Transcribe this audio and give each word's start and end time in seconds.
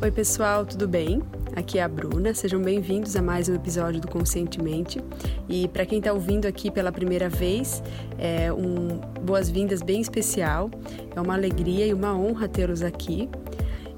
Oi, 0.00 0.12
pessoal, 0.12 0.64
tudo 0.64 0.86
bem? 0.86 1.20
Aqui 1.56 1.76
é 1.76 1.82
a 1.82 1.88
Bruna, 1.88 2.32
sejam 2.32 2.62
bem-vindos 2.62 3.16
a 3.16 3.20
mais 3.20 3.48
um 3.48 3.54
episódio 3.56 4.00
do 4.00 4.06
Conscientemente. 4.06 5.00
E 5.48 5.66
para 5.66 5.84
quem 5.84 5.98
está 5.98 6.12
ouvindo 6.12 6.46
aqui 6.46 6.70
pela 6.70 6.92
primeira 6.92 7.28
vez, 7.28 7.82
é 8.16 8.52
um 8.52 9.00
boas-vindas 9.20 9.82
bem 9.82 10.00
especial. 10.00 10.70
É 11.16 11.20
uma 11.20 11.34
alegria 11.34 11.84
e 11.84 11.92
uma 11.92 12.16
honra 12.16 12.46
tê-los 12.46 12.80
aqui. 12.82 13.28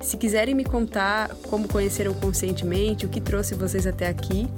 Se 0.00 0.16
quiserem 0.16 0.54
me 0.54 0.64
contar 0.64 1.28
como 1.50 1.68
conheceram 1.68 2.14
conscientemente, 2.14 3.04
o 3.04 3.08
que 3.10 3.20
trouxe 3.20 3.54
vocês 3.54 3.86
até 3.86 4.08
aqui, 4.08 4.48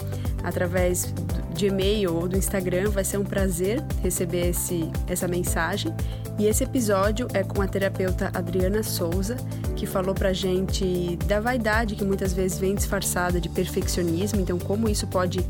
através 0.45 1.13
de 1.53 1.67
e-mail 1.67 2.15
ou 2.15 2.29
do 2.29 2.37
Instagram, 2.37 2.89
vai 2.91 3.03
ser 3.03 3.19
um 3.19 3.25
prazer 3.25 3.83
receber 4.01 4.51
esse, 4.51 4.89
essa 5.09 5.27
mensagem. 5.27 5.93
E 6.39 6.47
esse 6.47 6.65
episódio 6.65 7.29
é 7.35 7.45
com 7.45 7.61
a 7.61 7.69
terapeuta 7.69 8.31
Adriana 8.35 8.83
Souza, 8.83 9.37
que 9.77 9.87
falou 9.87 10.15
pra 10.15 10.33
gente 10.33 11.17
da 11.27 11.41
vaidade 11.41 11.95
que 11.95 12.05
muitas 12.05 12.33
vezes 12.33 12.59
vem 12.59 12.75
disfarçada 12.75 13.41
de 13.41 13.49
perfeccionismo, 13.49 14.41
então 14.41 14.59
como 14.59 14.89
isso 14.89 15.07
pode, 15.07 15.41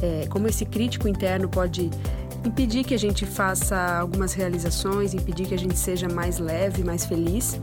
é, 0.00 0.26
como 0.28 0.46
esse 0.46 0.64
crítico 0.64 1.08
interno 1.08 1.48
pode 1.48 1.90
impedir 2.44 2.84
que 2.84 2.94
a 2.94 2.98
gente 2.98 3.26
faça 3.26 3.98
algumas 3.98 4.32
realizações, 4.32 5.12
impedir 5.12 5.46
que 5.46 5.54
a 5.54 5.58
gente 5.58 5.76
seja 5.76 6.08
mais 6.08 6.38
leve, 6.38 6.84
mais 6.84 7.04
feliz. 7.04 7.60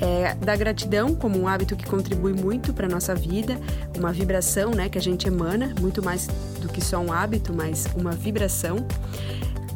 É, 0.00 0.34
da 0.34 0.56
gratidão 0.56 1.14
como 1.14 1.38
um 1.38 1.46
hábito 1.46 1.76
que 1.76 1.84
contribui 1.84 2.32
muito 2.32 2.72
para 2.72 2.88
nossa 2.88 3.14
vida, 3.14 3.58
uma 3.98 4.10
vibração, 4.10 4.70
né, 4.70 4.88
que 4.88 4.96
a 4.96 5.00
gente 5.00 5.28
emana, 5.28 5.74
muito 5.78 6.02
mais 6.02 6.26
do 6.58 6.68
que 6.68 6.82
só 6.82 6.98
um 6.98 7.12
hábito, 7.12 7.52
mas 7.54 7.86
uma 7.94 8.12
vibração. 8.12 8.78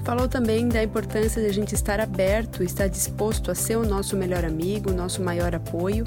Falou 0.04 0.28
também 0.28 0.68
da 0.68 0.82
importância 0.82 1.40
de 1.40 1.48
a 1.48 1.52
gente 1.52 1.74
estar 1.74 1.98
aberto, 1.98 2.62
estar 2.62 2.88
disposto 2.88 3.50
a 3.50 3.54
ser 3.54 3.76
o 3.76 3.86
nosso 3.86 4.16
melhor 4.16 4.44
amigo, 4.44 4.90
o 4.90 4.94
nosso 4.94 5.22
maior 5.22 5.54
apoio, 5.54 6.04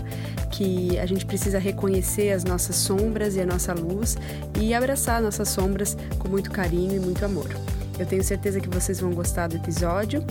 que 0.52 1.00
a 1.00 1.06
gente 1.08 1.26
precisa 1.26 1.58
reconhecer 1.58 2.31
as 2.31 2.44
nossas 2.44 2.76
sombras 2.76 3.36
e 3.36 3.42
a 3.42 3.45
nossa 3.45 3.73
luz 3.73 4.16
e 4.59 4.72
abraçar 4.72 5.20
nossas 5.20 5.50
sombras 5.50 5.98
com 6.20 6.28
muito 6.30 6.52
carinho 6.52 6.95
e 6.95 7.00
muito 7.00 7.26
amor. 7.26 7.50
Eu 7.98 8.06
tenho 8.06 8.23
certeza 8.23 8.59
que 8.59 8.70
vocês 8.70 9.00
vão 9.00 9.12
gostar 9.12 9.48
do 9.48 9.56
episódio. 9.56 10.23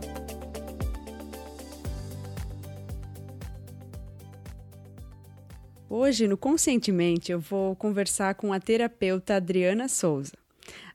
Hoje, 5.90 6.28
no 6.28 6.36
Conscientemente, 6.36 7.32
eu 7.32 7.40
vou 7.40 7.74
conversar 7.74 8.36
com 8.36 8.52
a 8.52 8.60
terapeuta 8.60 9.38
Adriana 9.38 9.88
Souza. 9.88 10.34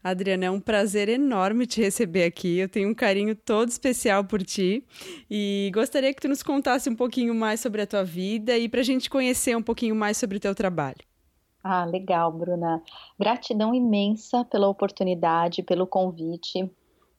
Adriana, 0.04 0.44
é 0.44 0.50
um 0.50 0.60
prazer 0.60 1.08
enorme 1.08 1.66
te 1.66 1.80
receber 1.80 2.24
aqui. 2.24 2.58
Eu 2.58 2.68
tenho 2.68 2.90
um 2.90 2.94
carinho 2.94 3.34
todo 3.34 3.70
especial 3.70 4.22
por 4.22 4.42
ti 4.42 4.84
e 5.30 5.70
gostaria 5.72 6.12
que 6.12 6.20
tu 6.20 6.28
nos 6.28 6.42
contasse 6.42 6.90
um 6.90 6.94
pouquinho 6.94 7.34
mais 7.34 7.60
sobre 7.60 7.80
a 7.80 7.86
tua 7.86 8.04
vida 8.04 8.58
e 8.58 8.68
para 8.68 8.80
a 8.80 8.84
gente 8.84 9.08
conhecer 9.08 9.56
um 9.56 9.62
pouquinho 9.62 9.94
mais 9.94 10.18
sobre 10.18 10.36
o 10.36 10.40
teu 10.40 10.54
trabalho. 10.54 10.98
Ah, 11.64 11.86
legal, 11.86 12.30
Bruna. 12.30 12.82
Gratidão 13.18 13.74
imensa 13.74 14.44
pela 14.44 14.68
oportunidade, 14.68 15.62
pelo 15.62 15.86
convite. 15.86 16.70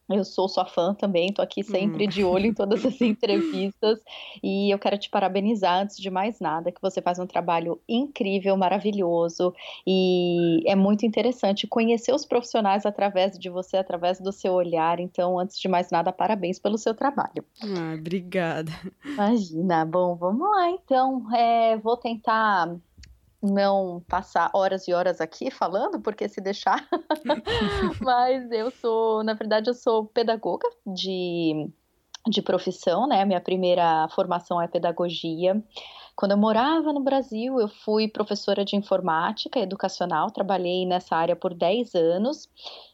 Eu 0.08 0.24
sou 0.24 0.48
sua 0.48 0.66
fã 0.66 0.92
também, 0.92 1.32
tô 1.32 1.40
aqui 1.40 1.62
sempre 1.62 2.04
hum. 2.04 2.08
de 2.08 2.22
olho 2.22 2.46
em 2.46 2.52
todas 2.52 2.84
as 2.84 3.00
entrevistas 3.00 3.98
e 4.42 4.72
eu 4.72 4.78
quero 4.78 4.98
te 4.98 5.08
parabenizar 5.08 5.82
antes 5.82 5.96
de 5.96 6.10
mais 6.10 6.40
nada, 6.40 6.70
que 6.70 6.80
você 6.80 7.00
faz 7.00 7.18
um 7.18 7.26
trabalho 7.26 7.80
incrível, 7.88 8.54
maravilhoso 8.56 9.54
e 9.86 10.62
é 10.66 10.74
muito 10.74 11.06
interessante 11.06 11.66
conhecer 11.66 12.14
os 12.14 12.26
profissionais 12.26 12.84
através 12.84 13.38
de 13.38 13.48
você, 13.48 13.78
através 13.78 14.20
do 14.20 14.30
seu 14.30 14.52
olhar. 14.52 15.00
Então, 15.00 15.38
antes 15.38 15.58
de 15.58 15.68
mais 15.68 15.90
nada, 15.90 16.12
parabéns 16.12 16.58
pelo 16.58 16.76
seu 16.76 16.94
trabalho. 16.94 17.44
Ah, 17.62 17.94
obrigada. 17.98 18.72
Imagina. 19.04 19.84
Bom, 19.84 20.14
vamos 20.16 20.48
lá 20.50 20.70
então. 20.70 21.34
É, 21.34 21.76
vou 21.78 21.96
tentar 21.96 22.76
não 23.44 24.02
passar 24.08 24.50
horas 24.54 24.88
e 24.88 24.94
horas 24.94 25.20
aqui 25.20 25.50
falando, 25.50 26.00
porque 26.00 26.28
se 26.28 26.40
deixar. 26.40 26.88
Mas 28.00 28.50
eu 28.50 28.70
sou, 28.70 29.22
na 29.22 29.34
verdade, 29.34 29.68
eu 29.68 29.74
sou 29.74 30.06
pedagoga 30.06 30.66
de, 30.86 31.70
de 32.26 32.40
profissão, 32.40 33.06
né? 33.06 33.24
Minha 33.24 33.40
primeira 33.40 34.08
formação 34.14 34.60
é 34.60 34.66
pedagogia. 34.66 35.62
Quando 36.16 36.32
eu 36.32 36.38
morava 36.38 36.92
no 36.92 37.00
Brasil, 37.00 37.60
eu 37.60 37.68
fui 37.68 38.08
professora 38.08 38.64
de 38.64 38.76
informática 38.76 39.58
educacional, 39.58 40.30
trabalhei 40.30 40.86
nessa 40.86 41.16
área 41.16 41.36
por 41.36 41.52
10 41.52 41.94
anos. 41.94 42.48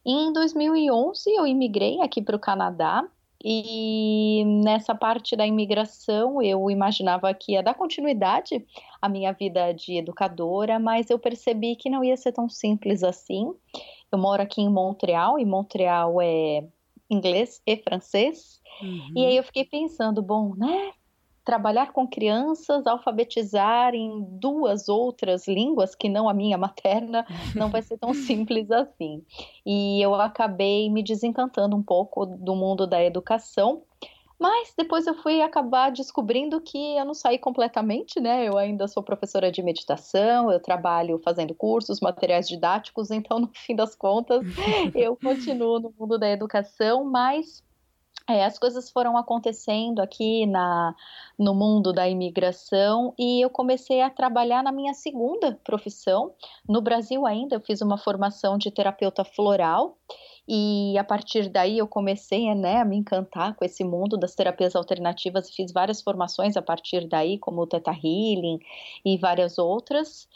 E 0.05 0.11
em 0.11 0.33
2011 0.33 1.31
eu 1.31 1.47
imigrei 1.47 2.01
aqui 2.01 2.21
para 2.23 2.37
o 2.37 2.41
Canadá 2.41 3.07
e 3.43 4.45
nessa 4.45 4.95
parte 4.95 5.35
da 5.35 5.47
imigração, 5.47 6.43
eu 6.43 6.71
imaginava 6.71 7.33
que 7.33 7.53
ia 7.53 7.63
dar 7.63 7.75
continuidade 7.75 8.65
à 9.01 9.09
minha 9.09 9.33
vida 9.33 9.73
de 9.73 9.97
educadora, 9.97 10.79
mas 10.79 11.09
eu 11.09 11.19
percebi 11.19 11.75
que 11.75 11.89
não 11.89 12.05
ia 12.05 12.17
ser 12.17 12.33
tão 12.33 12.49
simples 12.49 13.03
assim. 13.03 13.53
Eu 14.13 14.19
moro 14.19 14.43
aqui 14.43 14.61
em 14.61 14.69
Montreal, 14.69 15.39
e 15.39 15.47
Montreal 15.47 16.21
é 16.21 16.65
inglês 17.09 17.63
e 17.67 17.77
francês. 17.79 18.61
Uhum. 18.83 19.13
E 19.17 19.27
aí 19.27 19.37
eu 19.37 19.43
fiquei 19.43 19.65
pensando, 19.65 20.23
bom, 20.23 20.55
né? 20.55 20.93
Trabalhar 21.51 21.93
com 21.93 22.07
crianças, 22.07 22.87
alfabetizar 22.87 23.93
em 23.93 24.25
duas 24.39 24.89
outras 24.89 25.49
línguas 25.49 25.97
que 25.97 26.09
não 26.09 26.29
a 26.29 26.33
minha 26.33 26.57
materna, 26.57 27.27
não 27.57 27.69
vai 27.69 27.83
ser 27.83 27.99
tão 27.99 28.15
simples 28.15 28.71
assim. 28.71 29.25
E 29.67 30.01
eu 30.01 30.15
acabei 30.15 30.89
me 30.89 31.03
desencantando 31.03 31.75
um 31.75 31.83
pouco 31.83 32.25
do 32.25 32.55
mundo 32.55 32.87
da 32.87 33.03
educação. 33.03 33.83
Mas 34.39 34.73
depois 34.79 35.09
eu 35.09 35.15
fui 35.15 35.43
acabar 35.43 35.91
descobrindo 35.91 36.61
que 36.61 36.97
eu 36.97 37.05
não 37.05 37.15
saí 37.15 37.37
completamente, 37.37 38.21
né? 38.21 38.49
Eu 38.49 38.57
ainda 38.57 38.87
sou 38.87 39.03
professora 39.03 39.51
de 39.51 39.61
meditação, 39.61 40.53
eu 40.53 40.61
trabalho 40.61 41.19
fazendo 41.19 41.53
cursos, 41.53 42.01
materiais 42.01 42.49
didáticos, 42.49 43.11
então 43.11 43.41
no 43.41 43.51
fim 43.53 43.75
das 43.75 43.97
contas 43.97 44.45
eu 44.95 45.17
continuo 45.17 45.81
no 45.81 45.93
mundo 45.99 46.17
da 46.17 46.31
educação, 46.31 47.05
mas 47.05 47.61
é, 48.29 48.45
as 48.45 48.59
coisas 48.59 48.91
foram 48.91 49.17
acontecendo 49.17 50.01
aqui 50.01 50.47
na, 50.47 50.95
no 51.39 51.55
mundo 51.55 51.93
da 51.93 52.09
imigração 52.09 53.15
e 53.19 53.45
eu 53.45 53.51
comecei 53.51 54.03
a 54.03 54.11
trabalhar 54.11 54.63
na 54.63 54.71
minha 54.71 54.95
segunda 54.95 55.59
profissão. 55.65 56.33
No 56.69 56.81
Brasil, 56.81 57.27
ainda, 57.27 57.57
eu 57.57 57.61
fiz 57.61 57.81
uma 57.81 57.99
formação 57.99 58.57
de 58.57 58.71
terapeuta 58.71 59.25
floral 59.25 59.97
e 60.47 60.97
a 60.99 61.05
partir 61.05 61.49
daí 61.49 61.79
eu 61.79 61.87
comecei 61.87 62.55
né, 62.55 62.79
a 62.79 62.85
me 62.85 62.97
encantar 62.97 63.55
com 63.55 63.65
esse 63.65 63.85
mundo 63.85 64.17
das 64.17 64.35
terapias 64.35 64.75
alternativas 64.75 65.49
e 65.49 65.55
fiz 65.55 65.73
várias 65.73 66.03
formações 66.03 66.57
a 66.57 66.63
partir 66.63 67.09
daí, 67.09 67.39
como 67.39 67.63
o 67.63 67.67
Theta 67.67 67.93
Healing 67.93 68.59
e 69.05 69.17
várias 69.17 69.59
outras. 69.59 70.29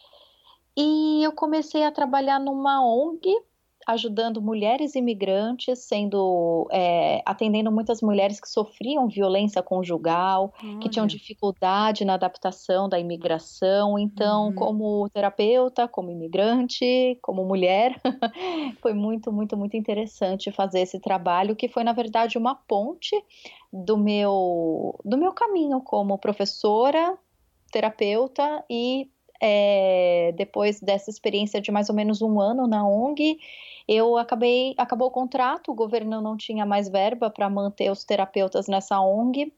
E 0.77 1.23
eu 1.23 1.33
comecei 1.33 1.85
a 1.85 1.93
trabalhar 1.93 2.39
numa 2.41 2.85
ONG 2.85 3.29
ajudando 3.87 4.41
mulheres 4.41 4.95
imigrantes, 4.95 5.81
sendo 5.81 6.69
é, 6.73 7.23
atendendo 7.25 7.71
muitas 7.71 8.01
mulheres 8.01 8.41
que 8.41 8.49
sofriam 8.49 9.09
violência 9.09 9.63
conjugal, 9.63 10.53
Olha. 10.63 10.79
que 10.79 10.89
tinham 10.89 11.07
dificuldade 11.07 12.05
na 12.05 12.15
adaptação 12.15 12.89
da 12.89 12.99
imigração. 12.99 13.99
Então, 13.99 14.47
uhum. 14.47 14.55
como 14.55 15.09
terapeuta, 15.11 15.87
como 15.87 16.11
imigrante, 16.11 17.19
como 17.23 17.45
mulher, 17.45 18.01
foi 18.81 18.95
muito, 18.95 19.33
muito, 19.33 19.57
muito 19.57 19.77
interessante 19.77 20.51
fazer 20.51 20.81
esse 20.81 20.99
trabalho, 21.01 21.57
que 21.57 21.69
foi 21.69 21.85
na 21.85 21.93
verdade 21.93 22.39
uma 22.39 22.55
ponte 22.55 23.15
do 23.73 23.97
meu 23.97 24.99
do 25.05 25.19
meu 25.19 25.33
caminho 25.33 25.81
como 25.81 26.19
professora, 26.19 27.19
terapeuta 27.73 28.65
e 28.71 29.11
é, 29.47 30.33
depois 30.33 30.81
dessa 30.81 31.11
experiência 31.11 31.61
de 31.61 31.71
mais 31.71 31.91
ou 31.91 31.95
menos 31.95 32.23
um 32.23 32.41
ano 32.41 32.67
na 32.67 32.89
ONG, 32.89 33.39
eu 33.87 34.17
acabei, 34.17 34.75
acabou 34.79 35.09
o 35.09 35.11
contrato, 35.11 35.71
o 35.71 35.75
governo 35.75 36.23
não 36.23 36.35
tinha 36.35 36.65
mais 36.65 36.89
verba 36.89 37.29
para 37.29 37.51
manter 37.51 37.91
os 37.91 38.05
terapeutas 38.05 38.67
nessa 38.67 38.99
ONG 39.03 39.53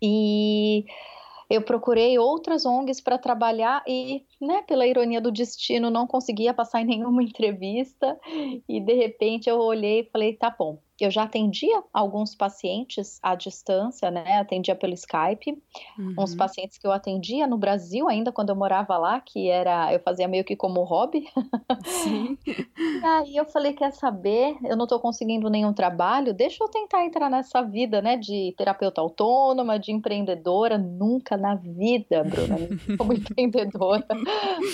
e 0.00 0.86
eu 1.50 1.62
procurei 1.62 2.16
outras 2.16 2.64
ONGs 2.64 3.00
para 3.00 3.18
trabalhar 3.18 3.82
e, 3.88 4.24
né, 4.40 4.62
pela 4.62 4.86
ironia 4.86 5.20
do 5.20 5.32
destino, 5.32 5.90
não 5.90 6.06
conseguia 6.06 6.54
passar 6.54 6.82
em 6.82 6.84
nenhuma 6.84 7.20
entrevista 7.24 8.16
e 8.68 8.80
de 8.80 8.94
repente 8.94 9.50
eu 9.50 9.58
olhei 9.58 10.00
e 10.00 10.10
falei, 10.12 10.34
tá 10.34 10.48
bom, 10.56 10.78
eu 11.04 11.10
já 11.12 11.22
atendia 11.22 11.82
alguns 11.92 12.34
pacientes 12.34 13.20
à 13.22 13.36
distância, 13.36 14.10
né? 14.10 14.38
Atendia 14.38 14.74
pelo 14.74 14.94
Skype, 14.94 15.56
uhum. 15.96 16.14
uns 16.18 16.34
pacientes 16.34 16.76
que 16.76 16.86
eu 16.86 16.90
atendia 16.90 17.46
no 17.46 17.56
Brasil 17.56 18.08
ainda 18.08 18.32
quando 18.32 18.48
eu 18.48 18.56
morava 18.56 18.98
lá, 18.98 19.20
que 19.20 19.48
era 19.48 19.92
eu 19.92 20.00
fazia 20.00 20.26
meio 20.26 20.44
que 20.44 20.56
como 20.56 20.82
hobby. 20.82 21.28
Sim. 21.86 22.36
e 22.44 23.04
aí 23.04 23.36
eu 23.36 23.44
falei, 23.44 23.74
quer 23.74 23.92
saber? 23.92 24.56
Eu 24.64 24.76
não 24.76 24.86
estou 24.86 24.98
conseguindo 24.98 25.48
nenhum 25.48 25.72
trabalho, 25.72 26.34
deixa 26.34 26.64
eu 26.64 26.68
tentar 26.68 27.04
entrar 27.04 27.30
nessa 27.30 27.62
vida, 27.62 28.02
né? 28.02 28.16
De 28.16 28.52
terapeuta 28.58 29.00
autônoma, 29.00 29.78
de 29.78 29.92
empreendedora, 29.92 30.76
nunca 30.76 31.36
na 31.36 31.54
vida, 31.54 32.24
Bruna, 32.24 32.56
como 32.96 33.12
empreendedora. 33.14 34.04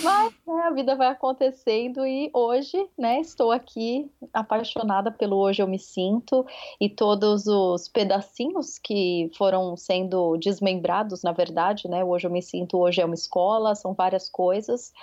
Mas 0.03 0.33
né, 0.47 0.61
a 0.63 0.71
vida 0.71 0.95
vai 0.95 1.07
acontecendo 1.07 2.03
e 2.03 2.31
hoje, 2.33 2.83
né? 2.97 3.19
Estou 3.19 3.51
aqui 3.51 4.09
apaixonada 4.33 5.11
pelo 5.11 5.37
hoje 5.37 5.61
eu 5.61 5.67
me 5.67 5.77
sinto 5.77 6.14
e 6.79 6.89
todos 6.89 7.47
os 7.47 7.87
pedacinhos 7.87 8.77
que 8.77 9.29
foram 9.37 9.75
sendo 9.75 10.37
desmembrados, 10.37 11.23
na 11.23 11.31
verdade, 11.31 11.87
né? 11.87 12.03
Hoje 12.03 12.27
eu 12.27 12.31
me 12.31 12.41
sinto, 12.41 12.77
hoje 12.77 13.01
é 13.01 13.05
uma 13.05 13.15
escola, 13.15 13.75
são 13.75 13.93
várias 13.93 14.29
coisas. 14.29 14.93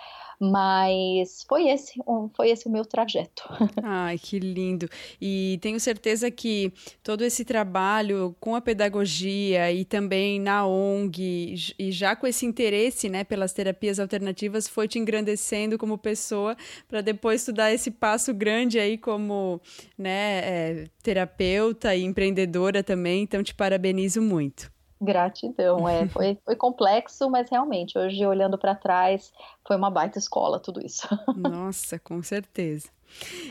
Mas 0.45 1.45
foi 1.49 1.69
esse, 1.69 2.01
foi 2.35 2.51
esse 2.51 2.67
o 2.67 2.71
meu 2.71 2.85
trajeto. 2.85 3.45
Ai, 3.81 4.19
que 4.19 4.41
lindo. 4.41 4.89
E 5.21 5.57
tenho 5.63 5.79
certeza 5.79 6.33
que 6.33 6.73
todo 7.01 7.23
esse 7.23 7.45
trabalho 7.45 8.35
com 8.41 8.57
a 8.57 8.61
pedagogia 8.61 9.71
e 9.71 9.85
também 9.85 10.41
na 10.41 10.67
ONG 10.67 11.75
e 11.79 11.93
já 11.93 12.17
com 12.17 12.27
esse 12.27 12.45
interesse, 12.45 13.09
né, 13.09 13.23
pelas 13.23 13.53
terapias 13.53 14.01
alternativas 14.01 14.67
foi 14.67 14.89
te 14.89 14.99
engrandecendo 14.99 15.79
como 15.79 15.97
pessoa 15.97 16.57
para 16.89 17.01
depois 17.03 17.45
tu 17.45 17.53
dar 17.53 17.73
esse 17.73 17.93
passo 17.93 18.35
grande 18.35 18.81
aí 18.81 18.99
como, 18.99 19.61
né, 19.97 20.41
é, 20.41 20.85
terapeuta 21.05 21.95
e 21.95 22.03
empreendedora 22.03 22.83
também. 22.83 23.23
Então 23.23 23.45
te 23.45 23.55
parabenizo 23.55 24.21
muito. 24.21 24.72
Gratidão, 25.03 25.89
é, 25.89 26.07
foi, 26.09 26.39
foi 26.45 26.57
complexo, 26.57 27.29
mas 27.29 27.51
realmente, 27.51 27.99
hoje 27.99 28.25
olhando 28.25 28.57
para 28.57 28.75
trás, 28.75 29.33
foi 29.67 29.77
uma 29.77 29.91
baita 29.91 30.19
escola 30.19 30.61
tudo 30.61 30.85
isso. 30.85 31.07
Nossa, 31.37 31.99
com 31.99 32.23
certeza. 32.23 32.89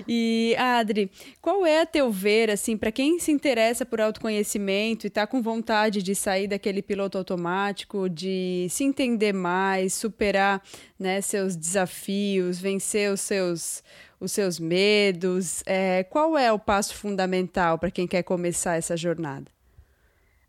E 0.08 0.56
Adri, 0.58 1.12
qual 1.40 1.66
é 1.66 1.82
a 1.82 1.86
teu 1.86 2.12
ver 2.12 2.50
assim 2.50 2.76
para 2.76 2.92
quem 2.92 3.20
se 3.20 3.32
interessa 3.32 3.86
por 3.86 4.02
autoconhecimento 4.02 5.06
e 5.06 5.08
está 5.08 5.28
com 5.28 5.40
vontade 5.40 6.02
de 6.02 6.16
sair 6.16 6.48
daquele 6.48 6.82
piloto 6.82 7.18
automático, 7.18 8.10
de 8.10 8.66
se 8.70 8.84
entender 8.84 9.34
mais, 9.34 9.94
superar, 9.94 10.64
né, 10.98 11.22
seus 11.22 11.56
desafios, 11.56 12.60
vencer 12.60 13.12
os 13.12 13.22
seus 13.22 13.84
os 14.20 14.32
seus 14.32 14.60
medos, 14.60 15.64
é, 15.66 16.04
qual 16.04 16.38
é 16.38 16.52
o 16.52 16.60
passo 16.60 16.94
fundamental 16.94 17.80
para 17.80 17.90
quem 17.90 18.06
quer 18.06 18.22
começar 18.22 18.76
essa 18.76 18.96
jornada? 18.96 19.50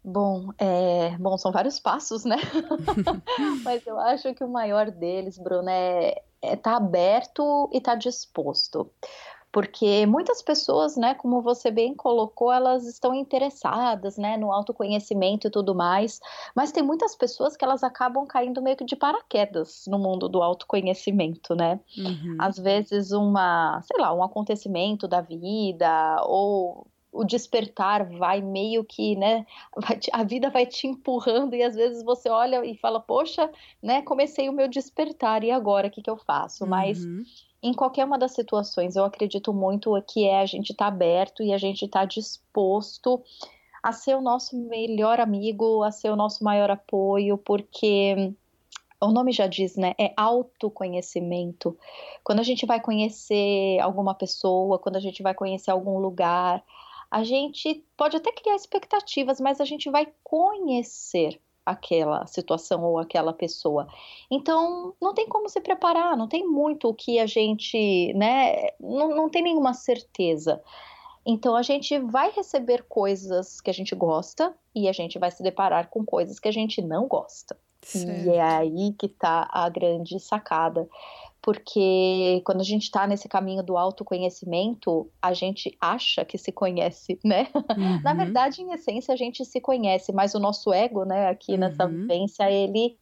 Bom, 0.05 0.49
é, 0.59 1.17
bom, 1.19 1.39
são 1.39 1.53
vários 1.53 1.79
passos, 1.79 2.25
né? 2.25 2.37
Mas 3.63 3.87
eu 3.87 3.99
acho 4.01 4.35
que 4.35 4.43
o 4.43 4.49
maior 4.49 4.91
deles, 4.91 5.39
Bruno, 5.39 5.69
é 5.71 6.21
estar 6.43 6.51
é 6.51 6.57
tá 6.57 6.77
aberto 6.77 7.71
e 7.73 7.79
estar 7.79 7.93
tá 7.93 7.99
disposto. 7.99 8.91
Porque 9.53 10.07
muitas 10.07 10.41
pessoas, 10.41 10.97
né, 10.97 11.15
como 11.15 11.43
você 11.43 11.71
bem 11.71 11.95
colocou, 11.95 12.51
elas 12.51 12.87
estão 12.87 13.15
interessadas, 13.15 14.17
né, 14.17 14.39
no 14.39 14.51
autoconhecimento 14.51 15.47
e 15.47 15.51
tudo 15.51 15.75
mais, 15.75 16.21
mas 16.57 16.73
tem 16.73 16.83
muitas 16.83 17.15
pessoas 17.15 17.55
que 17.55 17.63
elas 17.63 17.85
acabam 17.85 18.27
caindo 18.27 18.63
meio 18.63 18.79
que 18.79 18.85
de 18.85 18.97
paraquedas 18.97 19.85
no 19.87 19.99
mundo 19.99 20.27
do 20.27 20.43
autoconhecimento, 20.43 21.55
né? 21.55 21.79
Uhum. 21.99 22.39
Às 22.41 22.57
vezes 22.59 23.13
uma, 23.13 23.83
sei 23.83 24.01
lá, 24.01 24.13
um 24.15 24.25
acontecimento 24.25 25.07
da 25.07 25.21
vida 25.21 26.17
ou 26.25 26.87
o 27.13 27.25
despertar 27.25 28.09
vai 28.09 28.41
meio 28.41 28.83
que, 28.83 29.15
né, 29.17 29.45
te, 30.01 30.11
a 30.13 30.25
vida 30.25 30.49
vai 30.49 30.65
te 30.65 30.87
empurrando 30.87 31.55
e 31.55 31.63
às 31.63 31.75
vezes 31.75 32.03
você 32.03 32.29
olha 32.31 32.65
e 32.65 32.75
fala, 32.77 32.99
poxa, 32.99 33.51
né, 33.83 34.01
comecei 34.03 34.49
o 34.49 34.53
meu 34.53 34.67
despertar 34.67 35.45
e 35.45 35.51
agora 35.51 35.89
o 35.89 35.91
que, 35.91 36.01
que 36.01 36.11
eu 36.11 36.17
faço? 36.17 36.65
Uhum. 36.65 36.71
Mas 36.71 37.05
em 37.63 37.75
qualquer 37.75 38.05
uma 38.05 38.19
das 38.19 38.33
situações, 38.33 38.97
eu 38.97 39.05
acredito 39.05 39.53
muito 39.53 40.01
que 40.09 40.27
é 40.27 40.41
a 40.41 40.47
gente 40.47 40.71
estar 40.71 40.87
tá 40.87 40.89
aberto 40.89 41.43
e 41.43 41.53
a 41.53 41.59
gente 41.59 41.85
estar 41.85 42.01
tá 42.01 42.07
disposto 42.07 43.23
a 43.83 43.93
ser 43.93 44.17
o 44.17 44.21
nosso 44.21 44.57
melhor 44.57 45.21
amigo, 45.21 45.83
a 45.83 45.91
ser 45.91 46.11
o 46.11 46.17
nosso 46.17 46.43
maior 46.43 46.71
apoio, 46.71 47.37
porque 47.37 48.33
o 49.01 49.11
nome 49.11 49.33
já 49.33 49.47
diz, 49.47 49.77
né? 49.77 49.93
É 49.99 50.13
autoconhecimento. 50.17 51.77
Quando 52.23 52.39
a 52.39 52.45
gente 52.45 52.65
vai 52.65 52.81
conhecer 52.81 53.81
alguma 53.81 54.15
pessoa, 54.15 54.79
quando 54.79 54.97
a 54.97 55.01
gente 55.01 55.23
vai 55.23 55.35
conhecer 55.35 55.73
algum 55.73 55.99
lugar, 55.99 56.63
a 57.13 57.23
gente 57.25 57.85
pode 57.95 58.17
até 58.17 58.33
criar 58.33 58.57
expectativas, 58.57 59.39
mas 59.39 59.61
a 59.61 59.67
gente 59.67 59.91
vai 59.91 60.09
conhecer 60.25 61.39
aquela 61.65 62.27
situação 62.27 62.83
ou 62.83 62.99
aquela 62.99 63.35
pessoa. 63.35 63.87
Então, 64.31 64.95
não 64.99 65.13
tem 65.13 65.29
como 65.29 65.47
se 65.47 65.61
preparar, 65.61 66.17
não 66.17 66.27
tem 66.27 66.49
muito 66.49 66.89
o 66.89 66.95
que 66.95 67.19
a 67.19 67.27
gente, 67.27 68.15
né, 68.15 68.71
não, 68.81 69.15
não 69.15 69.29
tem 69.29 69.43
nenhuma 69.43 69.75
certeza. 69.75 70.63
Então, 71.25 71.55
a 71.55 71.61
gente 71.61 71.99
vai 71.99 72.31
receber 72.31 72.87
coisas 72.89 73.61
que 73.61 73.69
a 73.69 73.75
gente 73.75 73.95
gosta 73.95 74.57
e 74.75 74.89
a 74.89 74.93
gente 74.93 75.19
vai 75.19 75.31
se 75.31 75.43
deparar 75.43 75.91
com 75.91 76.07
coisas 76.07 76.41
que 76.41 76.49
a 76.49 76.53
gente 76.53 76.81
não 76.81 77.07
gosta. 77.07 77.59
Certo. 77.83 78.27
E 78.27 78.31
é 78.31 78.41
aí 78.41 78.95
que 78.99 79.07
está 79.07 79.47
a 79.53 79.69
grande 79.69 80.19
sacada 80.19 80.89
porque 81.43 82.41
quando 82.45 82.61
a 82.61 82.65
gente 82.65 82.85
está 82.85 83.05
nesse 83.05 83.29
caminho 83.29 83.65
do 83.65 83.77
autoconhecimento, 83.77 85.11
a 85.21 85.35
gente 85.35 85.77
acha 85.81 86.25
que 86.25 86.39
se 86.39 86.53
conhece, 86.53 87.19
né? 87.25 87.49
Uhum. 87.73 88.03
Na 88.03 88.13
verdade, 88.13 88.61
em 88.61 88.71
essência, 88.73 89.15
a 89.15 89.17
gente 89.17 89.45
se 89.45 89.61
conhece, 89.61 90.13
mas 90.13 90.35
o 90.35 90.39
nosso 90.39 90.73
ego, 90.73 91.05
né, 91.05 91.29
aqui 91.29 91.53
uhum. 91.53 91.59
nessa 91.59 91.87
vivência, 91.87 92.51
ele 92.51 92.97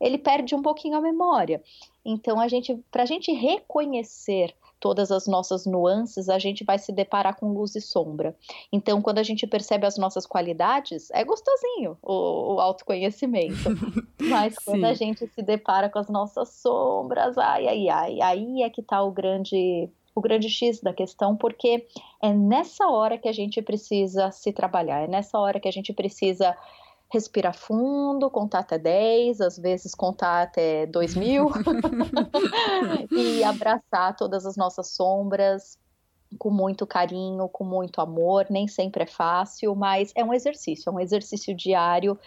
ele 0.00 0.18
perde 0.18 0.54
um 0.54 0.62
pouquinho 0.62 0.96
a 0.96 1.00
memória. 1.00 1.62
Então, 2.04 2.38
a 2.38 2.46
gente, 2.48 2.78
para 2.90 3.02
a 3.02 3.06
gente 3.06 3.32
reconhecer 3.32 4.54
todas 4.86 5.10
as 5.10 5.26
nossas 5.26 5.66
nuances, 5.66 6.28
a 6.28 6.38
gente 6.38 6.62
vai 6.62 6.78
se 6.78 6.92
deparar 6.92 7.34
com 7.34 7.52
luz 7.52 7.74
e 7.74 7.80
sombra. 7.80 8.36
Então, 8.72 9.02
quando 9.02 9.18
a 9.18 9.22
gente 9.24 9.44
percebe 9.44 9.84
as 9.84 9.98
nossas 9.98 10.24
qualidades, 10.24 11.10
é 11.10 11.24
gostosinho 11.24 11.98
o, 12.00 12.54
o 12.54 12.60
autoconhecimento. 12.60 13.56
Mas 14.22 14.56
quando 14.64 14.84
a 14.84 14.94
gente 14.94 15.26
se 15.26 15.42
depara 15.42 15.90
com 15.90 15.98
as 15.98 16.08
nossas 16.08 16.50
sombras, 16.50 17.36
ai, 17.36 17.66
ai, 17.66 17.88
ai, 17.88 18.20
aí 18.22 18.62
é 18.62 18.70
que 18.70 18.80
está 18.80 19.02
o 19.02 19.10
grande 19.10 19.90
o 20.14 20.20
grande 20.20 20.48
X 20.48 20.80
da 20.80 20.94
questão, 20.94 21.36
porque 21.36 21.86
é 22.22 22.32
nessa 22.32 22.86
hora 22.88 23.18
que 23.18 23.28
a 23.28 23.32
gente 23.32 23.60
precisa 23.60 24.30
se 24.30 24.50
trabalhar, 24.50 25.02
é 25.02 25.08
nessa 25.08 25.38
hora 25.38 25.60
que 25.60 25.68
a 25.68 25.72
gente 25.72 25.92
precisa 25.92 26.56
respirar 27.12 27.54
fundo, 27.54 28.30
contar 28.30 28.60
até 28.60 28.78
10, 28.78 29.40
às 29.40 29.58
vezes 29.58 29.94
contar 29.94 30.42
até 30.42 30.86
2 30.86 31.14
mil, 31.14 31.50
e 33.10 33.44
abraçar 33.44 34.16
todas 34.16 34.44
as 34.44 34.56
nossas 34.56 34.88
sombras 34.88 35.78
com 36.38 36.50
muito 36.50 36.86
carinho, 36.86 37.48
com 37.48 37.64
muito 37.64 38.00
amor. 38.00 38.46
Nem 38.50 38.66
sempre 38.66 39.04
é 39.04 39.06
fácil, 39.06 39.74
mas 39.74 40.12
é 40.14 40.24
um 40.24 40.34
exercício, 40.34 40.90
é 40.90 40.92
um 40.92 41.00
exercício 41.00 41.54
diário. 41.54 42.18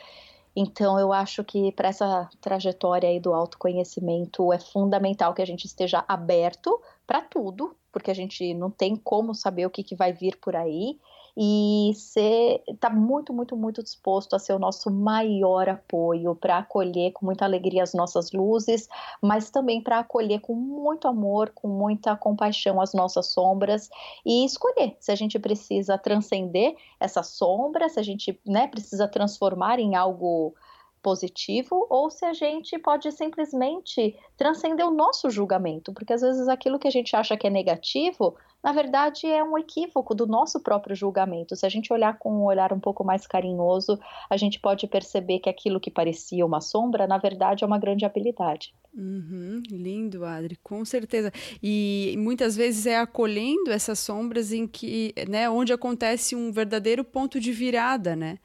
Então, 0.55 0.99
eu 0.99 1.13
acho 1.13 1.43
que 1.43 1.71
para 1.73 1.89
essa 1.89 2.29
trajetória 2.41 3.07
aí 3.07 3.19
do 3.19 3.33
autoconhecimento 3.33 4.51
é 4.51 4.59
fundamental 4.59 5.33
que 5.33 5.41
a 5.41 5.45
gente 5.45 5.65
esteja 5.65 6.03
aberto 6.07 6.81
para 7.05 7.21
tudo, 7.21 7.75
porque 7.91 8.09
a 8.09 8.15
gente 8.15 8.53
não 8.53 8.71
tem 8.71 8.95
como 8.95 9.35
saber 9.35 9.65
o 9.65 9.69
que, 9.69 9.83
que 9.83 9.95
vai 9.95 10.11
vir 10.11 10.37
por 10.37 10.55
aí 10.55 10.99
e 11.41 11.93
ser 11.95 12.61
está 12.67 12.89
muito, 12.89 13.31
muito, 13.31 13.55
muito 13.55 13.81
disposto 13.81 14.35
a 14.35 14.39
ser 14.39 14.51
o 14.51 14.59
nosso 14.59 14.91
maior 14.91 15.69
apoio 15.69 16.35
para 16.35 16.57
acolher 16.57 17.13
com 17.13 17.25
muita 17.25 17.45
alegria 17.45 17.81
as 17.81 17.93
nossas 17.93 18.33
luzes, 18.33 18.89
mas 19.21 19.49
também 19.49 19.81
para 19.81 19.99
acolher 19.99 20.41
com 20.41 20.53
muito 20.53 21.07
amor, 21.07 21.51
com 21.55 21.69
muita 21.69 22.13
compaixão 22.17 22.81
as 22.81 22.93
nossas 22.93 23.27
sombras 23.27 23.89
e 24.25 24.43
escolher 24.43 24.97
se 24.99 25.13
a 25.13 25.15
gente 25.15 25.39
precisa 25.39 25.97
transcender 25.97 26.75
essa 26.99 27.23
sombra, 27.23 27.87
se 27.87 28.01
a 28.01 28.03
gente 28.03 28.37
né, 28.45 28.67
precisa 28.67 29.07
transformar 29.07 29.79
em 29.79 29.95
algo 29.95 30.53
positivo 31.01 31.87
ou 31.89 32.09
se 32.09 32.25
a 32.25 32.33
gente 32.33 32.77
pode 32.79 33.11
simplesmente 33.11 34.15
transcender 34.37 34.87
o 34.87 34.91
nosso 34.91 35.29
julgamento, 35.29 35.93
porque 35.93 36.13
às 36.13 36.21
vezes 36.21 36.47
aquilo 36.47 36.79
que 36.79 36.87
a 36.87 36.91
gente 36.91 37.15
acha 37.15 37.37
que 37.37 37.47
é 37.47 37.49
negativo 37.49 38.35
na 38.63 38.73
verdade 38.73 39.25
é 39.25 39.43
um 39.43 39.57
equívoco 39.57 40.13
do 40.13 40.27
nosso 40.27 40.59
próprio 40.59 40.95
julgamento. 40.95 41.55
Se 41.55 41.65
a 41.65 41.69
gente 41.69 41.91
olhar 41.93 42.17
com 42.19 42.31
um 42.31 42.43
olhar 42.43 42.73
um 42.73 42.79
pouco 42.79 43.03
mais 43.03 43.25
carinhoso, 43.25 43.97
a 44.29 44.35
gente 44.35 44.59
pode 44.59 44.85
perceber 44.87 45.39
que 45.39 45.49
aquilo 45.49 45.79
que 45.79 45.89
parecia 45.89 46.45
uma 46.45 46.59
sombra, 46.59 47.07
na 47.07 47.17
verdade, 47.17 47.63
é 47.63 47.67
uma 47.67 47.79
grande 47.79 48.05
habilidade. 48.05 48.73
Uhum, 48.93 49.63
lindo, 49.69 50.25
Adri, 50.25 50.57
com 50.57 50.83
certeza. 50.83 51.31
E 51.63 52.15
muitas 52.17 52.55
vezes 52.55 52.85
é 52.85 52.97
acolhendo 52.97 53.71
essas 53.71 53.99
sombras 53.99 54.51
em 54.51 54.67
que, 54.67 55.13
né, 55.27 55.49
onde 55.49 55.71
acontece 55.71 56.35
um 56.35 56.51
verdadeiro 56.51 57.03
ponto 57.03 57.39
de 57.39 57.53
virada, 57.53 58.15
né? 58.15 58.39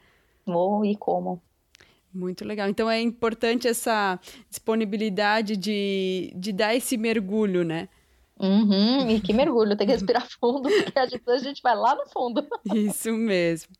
Oh, 0.47 0.85
e 0.85 0.95
como? 0.95 1.41
Muito 2.15 2.45
legal. 2.45 2.69
Então 2.69 2.89
é 2.89 3.01
importante 3.01 3.67
essa 3.67 4.17
disponibilidade 4.49 5.57
de, 5.57 6.31
de 6.33 6.53
dar 6.53 6.73
esse 6.73 6.95
mergulho, 6.95 7.65
né? 7.65 7.89
Uhum, 8.39 9.09
e 9.09 9.19
que 9.19 9.33
mergulho, 9.33 9.75
tem 9.75 9.85
que 9.85 9.93
respirar 9.93 10.25
fundo, 10.39 10.69
porque 10.69 10.97
a 10.97 11.05
gente, 11.05 11.23
a 11.29 11.37
gente 11.37 11.61
vai 11.61 11.75
lá 11.75 11.93
no 11.93 12.07
fundo. 12.07 12.45
Isso 12.73 13.11
mesmo. 13.11 13.73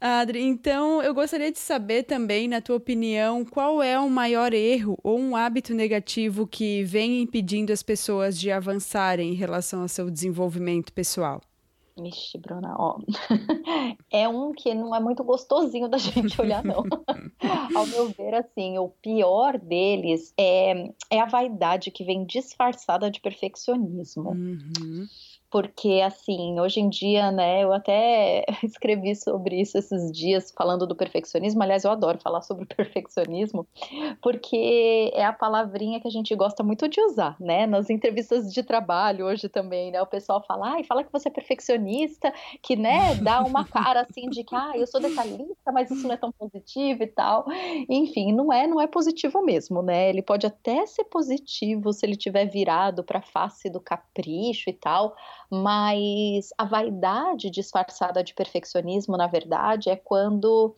Adri, 0.00 0.42
então 0.42 1.02
eu 1.02 1.14
gostaria 1.14 1.52
de 1.52 1.58
saber 1.58 2.04
também, 2.04 2.48
na 2.48 2.60
tua 2.60 2.76
opinião, 2.76 3.44
qual 3.44 3.82
é 3.82 4.00
o 4.00 4.10
maior 4.10 4.52
erro 4.54 4.98
ou 5.02 5.18
um 5.18 5.36
hábito 5.36 5.74
negativo 5.74 6.46
que 6.46 6.82
vem 6.84 7.22
impedindo 7.22 7.72
as 7.72 7.82
pessoas 7.82 8.38
de 8.38 8.50
avançarem 8.50 9.30
em 9.30 9.36
relação 9.36 9.82
ao 9.82 9.88
seu 9.88 10.10
desenvolvimento 10.10 10.92
pessoal? 10.92 11.40
Ixi, 12.08 12.38
Bruna, 12.38 12.74
ó. 12.78 12.98
É 14.10 14.28
um 14.28 14.52
que 14.52 14.74
não 14.74 14.94
é 14.94 15.00
muito 15.00 15.24
gostosinho 15.24 15.88
da 15.88 15.96
gente 15.96 16.38
olhar, 16.40 16.62
não. 16.62 16.84
Ao 17.74 17.86
meu 17.86 18.08
ver, 18.10 18.34
assim, 18.34 18.78
o 18.78 18.88
pior 18.88 19.58
deles 19.58 20.34
é, 20.38 20.90
é 21.10 21.20
a 21.20 21.26
vaidade 21.26 21.90
que 21.90 22.04
vem 22.04 22.24
disfarçada 22.24 23.10
de 23.10 23.20
perfeccionismo. 23.20 24.30
Uhum 24.30 25.06
porque 25.52 26.00
assim, 26.00 26.58
hoje 26.58 26.80
em 26.80 26.88
dia, 26.88 27.30
né, 27.30 27.62
eu 27.62 27.74
até 27.74 28.42
escrevi 28.64 29.14
sobre 29.14 29.60
isso 29.60 29.76
esses 29.76 30.10
dias 30.10 30.50
falando 30.56 30.86
do 30.86 30.96
perfeccionismo. 30.96 31.62
Aliás, 31.62 31.84
eu 31.84 31.90
adoro 31.90 32.18
falar 32.18 32.40
sobre 32.40 32.64
perfeccionismo, 32.74 33.66
porque 34.22 35.10
é 35.12 35.22
a 35.22 35.32
palavrinha 35.32 36.00
que 36.00 36.08
a 36.08 36.10
gente 36.10 36.34
gosta 36.34 36.62
muito 36.62 36.88
de 36.88 36.98
usar, 37.02 37.36
né? 37.38 37.66
Nas 37.66 37.90
entrevistas 37.90 38.50
de 38.50 38.62
trabalho 38.62 39.26
hoje 39.26 39.46
também, 39.46 39.90
né? 39.90 40.00
O 40.00 40.06
pessoal 40.06 40.42
fala, 40.42 40.70
ai, 40.70 40.84
fala 40.84 41.04
que 41.04 41.12
você 41.12 41.28
é 41.28 41.30
perfeccionista, 41.30 42.32
que, 42.62 42.74
né, 42.74 43.14
dá 43.16 43.42
uma 43.42 43.66
cara 43.66 44.06
assim 44.08 44.30
de 44.30 44.44
que, 44.44 44.56
ah, 44.56 44.72
eu 44.74 44.86
sou 44.86 45.02
detalhista, 45.02 45.70
mas 45.70 45.90
isso 45.90 46.06
não 46.06 46.14
é 46.14 46.16
tão 46.16 46.32
positivo 46.32 47.02
e 47.02 47.08
tal. 47.08 47.44
Enfim, 47.90 48.32
não 48.32 48.50
é, 48.50 48.66
não 48.66 48.80
é 48.80 48.86
positivo 48.86 49.42
mesmo, 49.42 49.82
né? 49.82 50.08
Ele 50.08 50.22
pode 50.22 50.46
até 50.46 50.86
ser 50.86 51.04
positivo 51.04 51.92
se 51.92 52.06
ele 52.06 52.16
tiver 52.16 52.46
virado 52.46 53.04
para 53.04 53.18
a 53.18 53.22
face 53.22 53.68
do 53.68 53.80
capricho 53.80 54.70
e 54.70 54.72
tal, 54.72 55.14
mas 55.54 56.48
a 56.56 56.64
vaidade 56.64 57.50
disfarçada 57.50 58.24
de 58.24 58.32
perfeccionismo, 58.32 59.18
na 59.18 59.26
verdade, 59.26 59.90
é 59.90 59.96
quando 59.96 60.74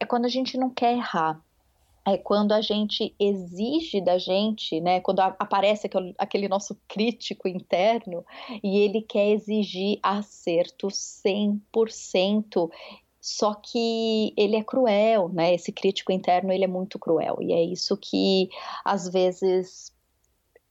é 0.00 0.04
quando 0.04 0.24
a 0.24 0.28
gente 0.28 0.58
não 0.58 0.68
quer 0.68 0.94
errar. 0.94 1.40
É 2.04 2.18
quando 2.18 2.50
a 2.50 2.60
gente 2.60 3.14
exige 3.20 4.00
da 4.00 4.18
gente, 4.18 4.80
né? 4.80 5.00
Quando 5.00 5.20
aparece 5.20 5.88
aquele 6.18 6.48
nosso 6.48 6.76
crítico 6.88 7.46
interno 7.46 8.26
e 8.64 8.78
ele 8.78 9.00
quer 9.00 9.28
exigir 9.30 10.00
acerto 10.02 10.88
100%. 10.88 12.68
Só 13.20 13.54
que 13.54 14.34
ele 14.36 14.56
é 14.56 14.64
cruel, 14.64 15.28
né? 15.28 15.54
Esse 15.54 15.70
crítico 15.70 16.10
interno, 16.10 16.52
ele 16.52 16.64
é 16.64 16.68
muito 16.68 16.98
cruel. 16.98 17.38
E 17.40 17.52
é 17.52 17.62
isso 17.62 17.96
que 17.96 18.50
às 18.84 19.08
vezes 19.08 19.93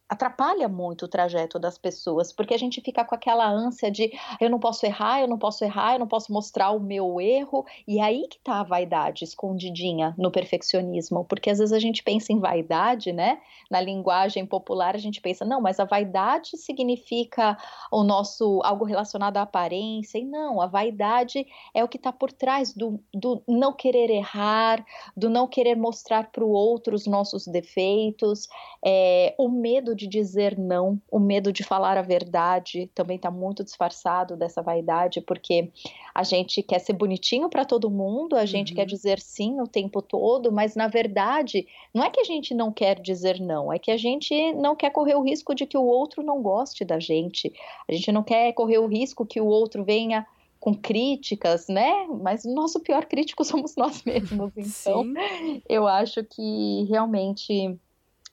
atrapalha 0.08 0.68
muito 0.68 1.06
o 1.06 1.08
trajeto 1.08 1.58
das 1.58 1.78
pessoas, 1.78 2.32
porque 2.32 2.54
a 2.54 2.58
gente 2.58 2.82
fica 2.82 3.04
com 3.04 3.16
aquela 3.16 3.50
ânsia 3.50 3.90
de 3.90 4.12
eu 4.40 4.50
não 4.50 4.60
posso 4.60 4.86
errar, 4.86 5.22
eu 5.22 5.28
não 5.28 5.38
posso 5.38 5.64
errar, 5.64 5.94
eu 5.94 6.00
não 6.00 6.08
posso 6.08 6.32
mostrar 6.32 6.72
o 6.72 6.80
meu 6.80 7.20
erro, 7.20 7.66
e 7.88 8.00
aí 8.00 8.28
que 8.30 8.40
tá 8.40 8.60
a 8.60 8.64
vaidade 8.64 9.24
escondidinha 9.24 10.14
no 10.18 10.32
perfeccionismo, 10.32 11.26
porque 11.26 11.50
às 11.50 11.60
vezes 11.60 11.74
a 11.74 11.80
gente 11.80 12.04
pensa 12.04 12.32
em 12.32 12.40
vaidade, 12.40 13.12
né? 13.12 13.40
Na 13.72 13.82
linguagem 13.82 14.46
popular 14.46 14.96
a 14.96 15.00
gente 15.00 15.22
pensa, 15.22 15.46
não, 15.46 15.62
mas 15.62 15.80
a 15.80 15.86
vaidade 15.86 16.58
significa 16.58 17.58
o 17.92 18.04
nosso 18.04 18.62
algo 18.64 18.86
relacionado 18.86 19.38
à 19.38 19.42
aparência, 19.42 20.18
e 20.18 20.26
não, 20.26 20.62
a 20.62 20.68
vaidade 20.68 21.46
é 21.74 21.84
o 21.84 21.88
que 21.88 21.98
está 21.98 22.12
por 22.12 22.32
trás 22.32 22.74
do, 22.74 23.00
do 23.14 23.42
não 23.48 23.74
querer 23.74 24.10
errar, 24.10 24.86
do 25.16 25.30
não 25.30 25.48
querer 25.48 25.76
mostrar 25.76 26.32
para 26.32 26.44
o 26.44 26.52
outro 26.52 26.96
os 26.96 27.08
nossos 27.08 27.48
defeitos, 27.48 28.48
é, 28.86 29.34
o 29.40 29.50
medo 29.50 29.96
de 30.04 30.08
dizer 30.08 30.58
não, 30.58 31.02
o 31.10 31.20
medo 31.20 31.52
de 31.52 31.64
falar 31.64 31.98
a 31.98 32.02
verdade 32.02 32.90
também 32.94 33.16
está 33.16 33.32
muito 33.32 33.64
disfarçado 33.64 34.36
dessa 34.36 34.62
vaidade, 34.62 35.22
porque 35.22 35.72
a 36.14 36.24
gente 36.24 36.62
quer 36.62 36.80
ser 36.80 36.94
bonitinho 36.94 37.50
para 37.50 37.66
todo 37.66 37.90
mundo, 37.90 38.36
a 38.36 38.46
gente 38.46 38.72
uhum. 38.72 38.76
quer 38.76 38.86
dizer 38.86 39.20
sim 39.20 39.62
o 39.62 39.68
tempo 39.68 40.02
todo, 40.02 40.52
mas 40.52 40.76
na 40.76 40.88
verdade 40.88 41.66
não 41.94 42.04
é 42.04 42.10
que 42.10 42.20
a 42.20 42.26
gente 42.26 42.54
não 42.54 42.72
quer 42.72 43.00
dizer 43.00 43.40
não, 43.40 43.72
é 43.72 43.80
que 43.80 43.92
a 43.92 43.98
gente 43.98 44.54
não 44.54 44.76
quer 44.76 44.90
correr 44.90 45.16
o 45.16 45.24
risco 45.24 45.56
de 45.56 45.66
que 45.66 45.78
o 45.78 45.86
outro 45.86 46.22
não 46.22 46.42
goste 46.42 46.84
da 46.84 47.00
gente, 47.00 47.54
a 47.88 47.94
gente 47.94 48.12
não 48.12 48.24
quer 48.24 48.52
correr 48.54 48.80
o 48.80 48.88
risco 48.88 49.26
que 49.26 49.40
o 49.40 49.46
outro 49.46 49.84
venha 49.84 50.26
com 50.64 50.74
críticas, 50.74 51.68
né? 51.68 52.08
Mas 52.22 52.46
o 52.46 52.54
nosso 52.54 52.80
pior 52.80 53.06
crítico 53.06 53.44
somos 53.44 53.76
nós 53.76 54.02
mesmos. 54.04 54.54
Então, 54.56 55.04
Sim. 55.04 55.62
eu 55.68 55.86
acho 55.86 56.24
que 56.24 56.86
realmente 56.90 57.78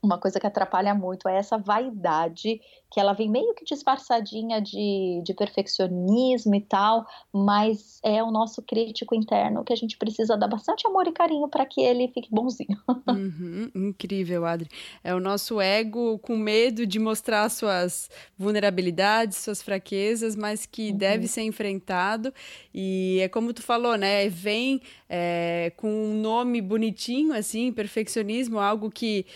uma 0.02 0.18
coisa 0.18 0.40
que 0.40 0.46
atrapalha 0.46 0.94
muito 0.94 1.28
é 1.28 1.36
essa 1.36 1.58
vaidade, 1.58 2.60
que 2.90 2.98
ela 2.98 3.12
vem 3.12 3.30
meio 3.30 3.54
que 3.54 3.64
disfarçadinha 3.64 4.60
de, 4.60 5.22
de 5.24 5.34
perfeccionismo 5.34 6.54
e 6.54 6.60
tal, 6.60 7.06
mas 7.32 8.00
é 8.02 8.22
o 8.22 8.30
nosso 8.30 8.62
crítico 8.62 9.14
interno 9.14 9.62
que 9.62 9.72
a 9.72 9.76
gente 9.76 9.98
precisa 9.98 10.36
dar 10.36 10.48
bastante 10.48 10.86
amor 10.86 11.06
e 11.06 11.12
carinho 11.12 11.48
para 11.48 11.66
que 11.66 11.80
ele 11.80 12.08
fique 12.08 12.28
bonzinho. 12.30 12.78
Uhum, 13.10 13.70
incrível, 13.74 14.46
Adri. 14.46 14.68
É 15.02 15.14
o 15.14 15.20
nosso 15.20 15.60
ego 15.60 16.18
com 16.20 16.36
medo 16.36 16.86
de 16.86 16.98
mostrar 16.98 17.48
suas 17.48 18.08
vulnerabilidades, 18.38 19.38
suas 19.38 19.60
fraquezas, 19.60 20.36
mas 20.36 20.64
que 20.64 20.90
uhum. 20.90 20.96
deve 20.96 21.26
ser 21.26 21.42
enfrentado. 21.42 22.32
E 22.72 23.18
é 23.20 23.28
como 23.28 23.52
tu 23.52 23.62
falou, 23.62 23.96
né? 23.96 24.28
Vem 24.28 24.80
é, 25.08 25.72
com 25.76 25.90
um 25.90 26.14
nome 26.20 26.60
bonitinho, 26.60 27.32
assim, 27.32 27.72
perfeccionismo, 27.72 28.58
algo 28.58 28.90
que 28.90 29.26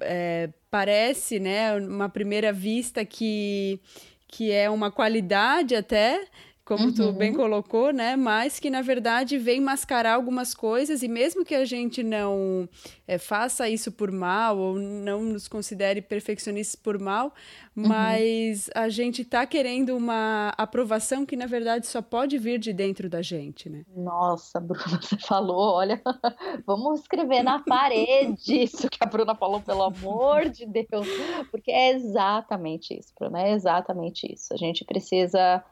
é, 0.00 0.50
parece, 0.70 1.38
né, 1.38 1.74
uma 1.76 2.08
primeira 2.08 2.52
vista 2.52 3.04
que, 3.04 3.80
que 4.28 4.52
é 4.52 4.68
uma 4.68 4.90
qualidade 4.90 5.74
até, 5.74 6.24
como 6.66 6.86
uhum. 6.86 6.92
tu 6.92 7.12
bem 7.12 7.32
colocou, 7.32 7.92
né? 7.92 8.16
Mas 8.16 8.58
que 8.58 8.68
na 8.68 8.82
verdade 8.82 9.38
vem 9.38 9.60
mascarar 9.60 10.14
algumas 10.14 10.52
coisas 10.52 11.00
e 11.00 11.06
mesmo 11.06 11.44
que 11.44 11.54
a 11.54 11.64
gente 11.64 12.02
não 12.02 12.68
é, 13.06 13.18
faça 13.18 13.68
isso 13.68 13.92
por 13.92 14.10
mal 14.10 14.58
ou 14.58 14.74
não 14.76 15.22
nos 15.22 15.46
considere 15.46 16.02
perfeccionistas 16.02 16.74
por 16.74 16.98
mal, 16.98 17.32
uhum. 17.76 17.86
mas 17.86 18.68
a 18.74 18.88
gente 18.88 19.24
tá 19.24 19.46
querendo 19.46 19.96
uma 19.96 20.52
aprovação 20.58 21.24
que 21.24 21.36
na 21.36 21.46
verdade 21.46 21.86
só 21.86 22.02
pode 22.02 22.36
vir 22.36 22.58
de 22.58 22.72
dentro 22.72 23.08
da 23.08 23.22
gente, 23.22 23.70
né? 23.70 23.84
Nossa, 23.96 24.58
Bruna, 24.58 24.98
você 25.00 25.16
falou, 25.18 25.74
olha, 25.74 26.02
vamos 26.66 27.02
escrever 27.02 27.44
na 27.44 27.60
parede 27.60 28.60
isso 28.64 28.90
que 28.90 28.98
a 29.00 29.06
Bruna 29.06 29.36
falou, 29.36 29.60
pelo 29.60 29.84
amor 29.84 30.48
de 30.48 30.66
Deus, 30.66 31.06
porque 31.52 31.70
é 31.70 31.92
exatamente 31.92 32.92
isso, 32.98 33.12
Bruna, 33.16 33.40
é 33.40 33.52
exatamente 33.52 34.26
isso. 34.32 34.52
A 34.52 34.56
gente 34.56 34.84
precisa 34.84 35.62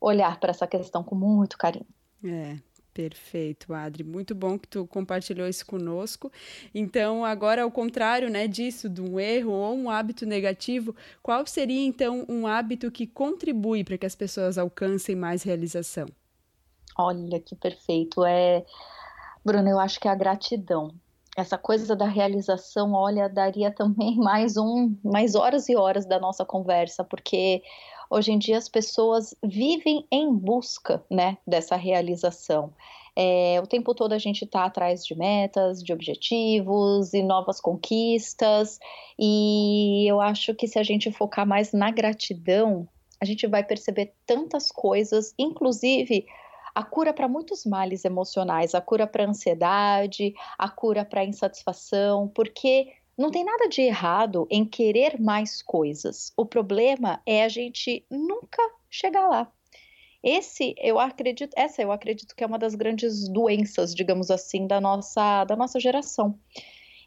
olhar 0.00 0.38
para 0.38 0.50
essa 0.50 0.66
questão 0.66 1.02
com 1.02 1.14
muito 1.14 1.56
carinho. 1.58 1.86
É, 2.24 2.58
Perfeito, 2.96 3.74
Adri. 3.74 4.02
Muito 4.02 4.34
bom 4.34 4.58
que 4.58 4.66
tu 4.66 4.86
compartilhou 4.86 5.46
isso 5.46 5.66
conosco. 5.66 6.32
Então, 6.74 7.26
agora 7.26 7.62
ao 7.62 7.70
contrário, 7.70 8.30
né, 8.30 8.48
disso, 8.48 8.88
de 8.88 9.02
um 9.02 9.20
erro 9.20 9.52
ou 9.52 9.76
um 9.76 9.90
hábito 9.90 10.24
negativo, 10.24 10.96
qual 11.22 11.46
seria 11.46 11.86
então 11.86 12.24
um 12.26 12.46
hábito 12.46 12.90
que 12.90 13.06
contribui 13.06 13.84
para 13.84 13.98
que 13.98 14.06
as 14.06 14.14
pessoas 14.14 14.56
alcancem 14.56 15.14
mais 15.14 15.42
realização? 15.42 16.06
Olha 16.96 17.38
que 17.38 17.54
perfeito. 17.54 18.24
É, 18.24 18.64
Bruno, 19.44 19.68
eu 19.68 19.78
acho 19.78 20.00
que 20.00 20.08
é 20.08 20.10
a 20.10 20.14
gratidão. 20.14 20.94
Essa 21.36 21.58
coisa 21.58 21.94
da 21.94 22.06
realização, 22.06 22.94
olha, 22.94 23.28
daria 23.28 23.70
também 23.70 24.16
mais 24.16 24.56
um, 24.56 24.96
mais 25.04 25.34
horas 25.34 25.68
e 25.68 25.76
horas 25.76 26.06
da 26.06 26.18
nossa 26.18 26.46
conversa, 26.46 27.04
porque 27.04 27.62
Hoje 28.10 28.32
em 28.32 28.38
dia 28.38 28.58
as 28.58 28.68
pessoas 28.68 29.34
vivem 29.42 30.06
em 30.10 30.32
busca, 30.32 31.04
né, 31.10 31.38
dessa 31.46 31.76
realização. 31.76 32.72
É, 33.18 33.58
o 33.62 33.66
tempo 33.66 33.94
todo 33.94 34.12
a 34.12 34.18
gente 34.18 34.44
está 34.44 34.64
atrás 34.64 35.04
de 35.04 35.16
metas, 35.16 35.82
de 35.82 35.92
objetivos 35.92 37.14
e 37.14 37.22
novas 37.22 37.60
conquistas, 37.60 38.78
e 39.18 40.06
eu 40.06 40.20
acho 40.20 40.54
que 40.54 40.68
se 40.68 40.78
a 40.78 40.82
gente 40.82 41.10
focar 41.10 41.46
mais 41.46 41.72
na 41.72 41.90
gratidão, 41.90 42.86
a 43.18 43.24
gente 43.24 43.46
vai 43.46 43.64
perceber 43.64 44.12
tantas 44.26 44.70
coisas, 44.70 45.34
inclusive 45.38 46.26
a 46.74 46.82
cura 46.82 47.14
para 47.14 47.26
muitos 47.26 47.64
males 47.64 48.04
emocionais, 48.04 48.74
a 48.74 48.82
cura 48.82 49.06
para 49.06 49.24
ansiedade, 49.24 50.34
a 50.58 50.68
cura 50.68 51.06
para 51.06 51.24
insatisfação, 51.24 52.28
porque 52.28 52.92
não 53.16 53.30
tem 53.30 53.44
nada 53.44 53.68
de 53.68 53.80
errado 53.80 54.46
em 54.50 54.64
querer 54.64 55.20
mais 55.20 55.62
coisas. 55.62 56.32
O 56.36 56.44
problema 56.44 57.20
é 57.24 57.44
a 57.44 57.48
gente 57.48 58.04
nunca 58.10 58.62
chegar 58.90 59.26
lá. 59.28 59.50
Esse, 60.22 60.74
eu 60.78 60.98
acredito, 60.98 61.52
essa 61.56 61.80
eu 61.80 61.92
acredito 61.92 62.34
que 62.34 62.42
é 62.42 62.46
uma 62.46 62.58
das 62.58 62.74
grandes 62.74 63.28
doenças, 63.28 63.94
digamos 63.94 64.30
assim, 64.30 64.66
da 64.66 64.80
nossa, 64.80 65.44
da 65.44 65.54
nossa 65.54 65.78
geração. 65.78 66.38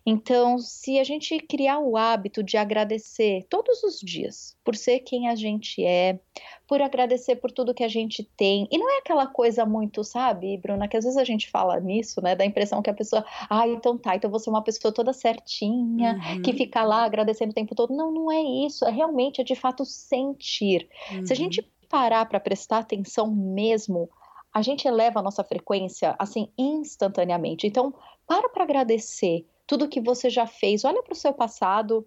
Então, 0.06 0.58
se 0.58 0.98
a 1.00 1.04
gente 1.04 1.38
criar 1.40 1.80
o 1.80 1.98
hábito 1.98 2.42
de 2.42 2.58
agradecer 2.58 3.46
todos 3.50 3.84
os 3.84 4.00
dias 4.00 4.58
por 4.64 4.76
ser 4.76 5.00
quem 5.02 5.28
a 5.28 5.36
gente 5.36 5.84
é, 5.84 6.20
por 6.68 6.82
agradecer 6.82 7.36
por 7.36 7.52
tudo 7.52 7.74
que 7.74 7.84
a 7.84 7.88
gente 7.88 8.24
tem, 8.38 8.68
e 8.72 8.78
não 8.78 8.90
é 8.90 9.00
aquela 9.00 9.28
coisa 9.28 9.66
muito, 9.66 10.04
sabe, 10.04 10.58
Bruna, 10.58 10.88
que 10.88 10.98
às 10.98 11.04
vezes 11.04 11.18
a 11.18 11.24
gente 11.24 11.50
fala 11.50 11.80
nisso, 11.80 12.22
né, 12.22 12.36
da 12.36 12.46
impressão 12.46 12.82
que 12.82 12.90
a 12.90 12.94
pessoa, 12.94 13.26
ah, 13.50 13.68
então 13.68 13.98
tá, 13.98 14.16
então 14.16 14.32
você 14.32 14.50
é 14.50 14.54
uma 14.54 14.64
pessoa 14.64 14.92
toda 14.94 15.14
certinha, 15.14 16.14
uhum. 16.14 16.42
que 16.42 16.54
fica 16.54 16.84
lá 16.84 17.04
agradecendo 17.04 17.52
o 17.52 17.56
tempo 17.56 17.76
todo. 17.76 17.94
Não, 17.94 18.12
não 18.12 18.32
é 18.32 18.42
isso, 18.66 18.86
é 18.86 18.92
realmente, 18.92 19.42
é 19.42 19.44
de 19.44 19.56
fato 19.56 19.86
sentir. 19.86 20.88
Uhum. 21.12 21.26
Se 21.26 21.34
a 21.34 21.36
gente 21.36 21.60
uhum. 21.60 21.68
parar 21.90 22.26
para 22.26 22.40
prestar 22.40 22.80
atenção 22.80 23.30
mesmo, 23.30 24.10
a 24.54 24.62
gente 24.62 24.88
eleva 24.88 25.20
a 25.20 25.24
nossa 25.24 25.44
frequência 25.44 26.16
assim 26.18 26.50
instantaneamente. 26.58 27.68
Então, 27.68 27.94
para 28.26 28.50
para 28.50 28.64
agradecer 28.64 29.46
tudo 29.70 29.88
que 29.88 30.02
você 30.02 30.32
já 30.32 30.48
fez. 30.48 30.84
Olha 30.84 31.04
para 31.04 31.14
o 31.14 31.16
seu 31.16 31.32
passado, 31.32 32.04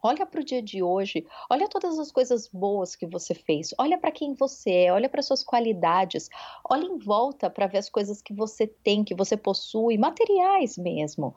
olha 0.00 0.24
para 0.24 0.40
o 0.40 0.44
dia 0.44 0.62
de 0.62 0.80
hoje, 0.80 1.26
olha 1.50 1.68
todas 1.68 1.98
as 1.98 2.12
coisas 2.12 2.48
boas 2.48 2.94
que 2.94 3.04
você 3.04 3.34
fez, 3.34 3.74
olha 3.76 3.98
para 3.98 4.12
quem 4.12 4.32
você 4.32 4.84
é, 4.84 4.92
olha 4.92 5.08
para 5.08 5.20
suas 5.20 5.42
qualidades, 5.42 6.28
olha 6.70 6.84
em 6.84 6.98
volta 6.98 7.50
para 7.50 7.66
ver 7.66 7.78
as 7.78 7.90
coisas 7.90 8.22
que 8.22 8.32
você 8.32 8.64
tem, 8.64 9.02
que 9.02 9.12
você 9.12 9.36
possui, 9.36 9.98
materiais 9.98 10.78
mesmo. 10.78 11.34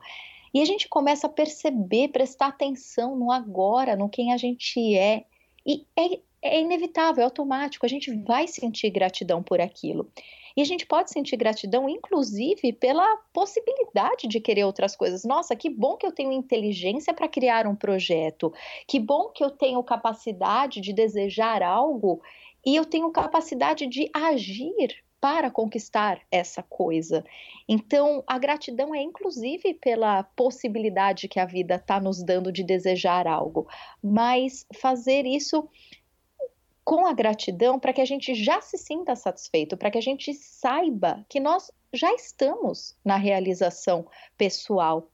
E 0.54 0.62
a 0.62 0.64
gente 0.64 0.88
começa 0.88 1.26
a 1.26 1.30
perceber, 1.30 2.08
prestar 2.10 2.46
atenção 2.46 3.16
no 3.16 3.32
agora, 3.32 3.96
no 3.96 4.08
quem 4.08 4.32
a 4.32 4.36
gente 4.36 4.96
é. 4.96 5.24
E 5.66 5.84
é, 5.96 6.20
é 6.40 6.60
inevitável, 6.60 7.22
é 7.22 7.24
automático, 7.24 7.84
a 7.84 7.88
gente 7.88 8.14
vai 8.22 8.46
sentir 8.46 8.90
gratidão 8.90 9.42
por 9.42 9.60
aquilo. 9.60 10.08
E 10.56 10.62
a 10.62 10.64
gente 10.64 10.86
pode 10.86 11.10
sentir 11.10 11.36
gratidão, 11.36 11.88
inclusive, 11.88 12.72
pela 12.72 13.16
possibilidade 13.32 14.28
de 14.28 14.40
querer 14.40 14.64
outras 14.64 14.94
coisas. 14.94 15.24
Nossa, 15.24 15.56
que 15.56 15.68
bom 15.68 15.96
que 15.96 16.06
eu 16.06 16.12
tenho 16.12 16.32
inteligência 16.32 17.12
para 17.12 17.28
criar 17.28 17.66
um 17.66 17.74
projeto. 17.74 18.52
Que 18.86 19.00
bom 19.00 19.30
que 19.30 19.42
eu 19.42 19.50
tenho 19.50 19.82
capacidade 19.82 20.80
de 20.80 20.92
desejar 20.92 21.62
algo 21.62 22.22
e 22.64 22.76
eu 22.76 22.84
tenho 22.84 23.10
capacidade 23.10 23.86
de 23.86 24.08
agir 24.14 25.02
para 25.24 25.50
conquistar 25.50 26.20
essa 26.30 26.62
coisa. 26.62 27.24
Então, 27.66 28.22
a 28.26 28.38
gratidão 28.38 28.94
é 28.94 29.00
inclusive 29.00 29.72
pela 29.72 30.22
possibilidade 30.22 31.28
que 31.28 31.40
a 31.40 31.46
vida 31.46 31.76
está 31.76 31.98
nos 31.98 32.22
dando 32.22 32.52
de 32.52 32.62
desejar 32.62 33.26
algo, 33.26 33.66
mas 34.02 34.66
fazer 34.74 35.24
isso 35.24 35.66
com 36.84 37.06
a 37.06 37.12
gratidão 37.12 37.78
para 37.78 37.92
que 37.92 38.00
a 38.00 38.04
gente 38.04 38.34
já 38.34 38.60
se 38.60 38.76
sinta 38.76 39.16
satisfeito, 39.16 39.76
para 39.76 39.90
que 39.90 39.98
a 39.98 40.02
gente 40.02 40.34
saiba 40.34 41.24
que 41.28 41.40
nós 41.40 41.70
já 41.92 42.12
estamos 42.12 42.94
na 43.04 43.16
realização 43.16 44.06
pessoal. 44.36 45.08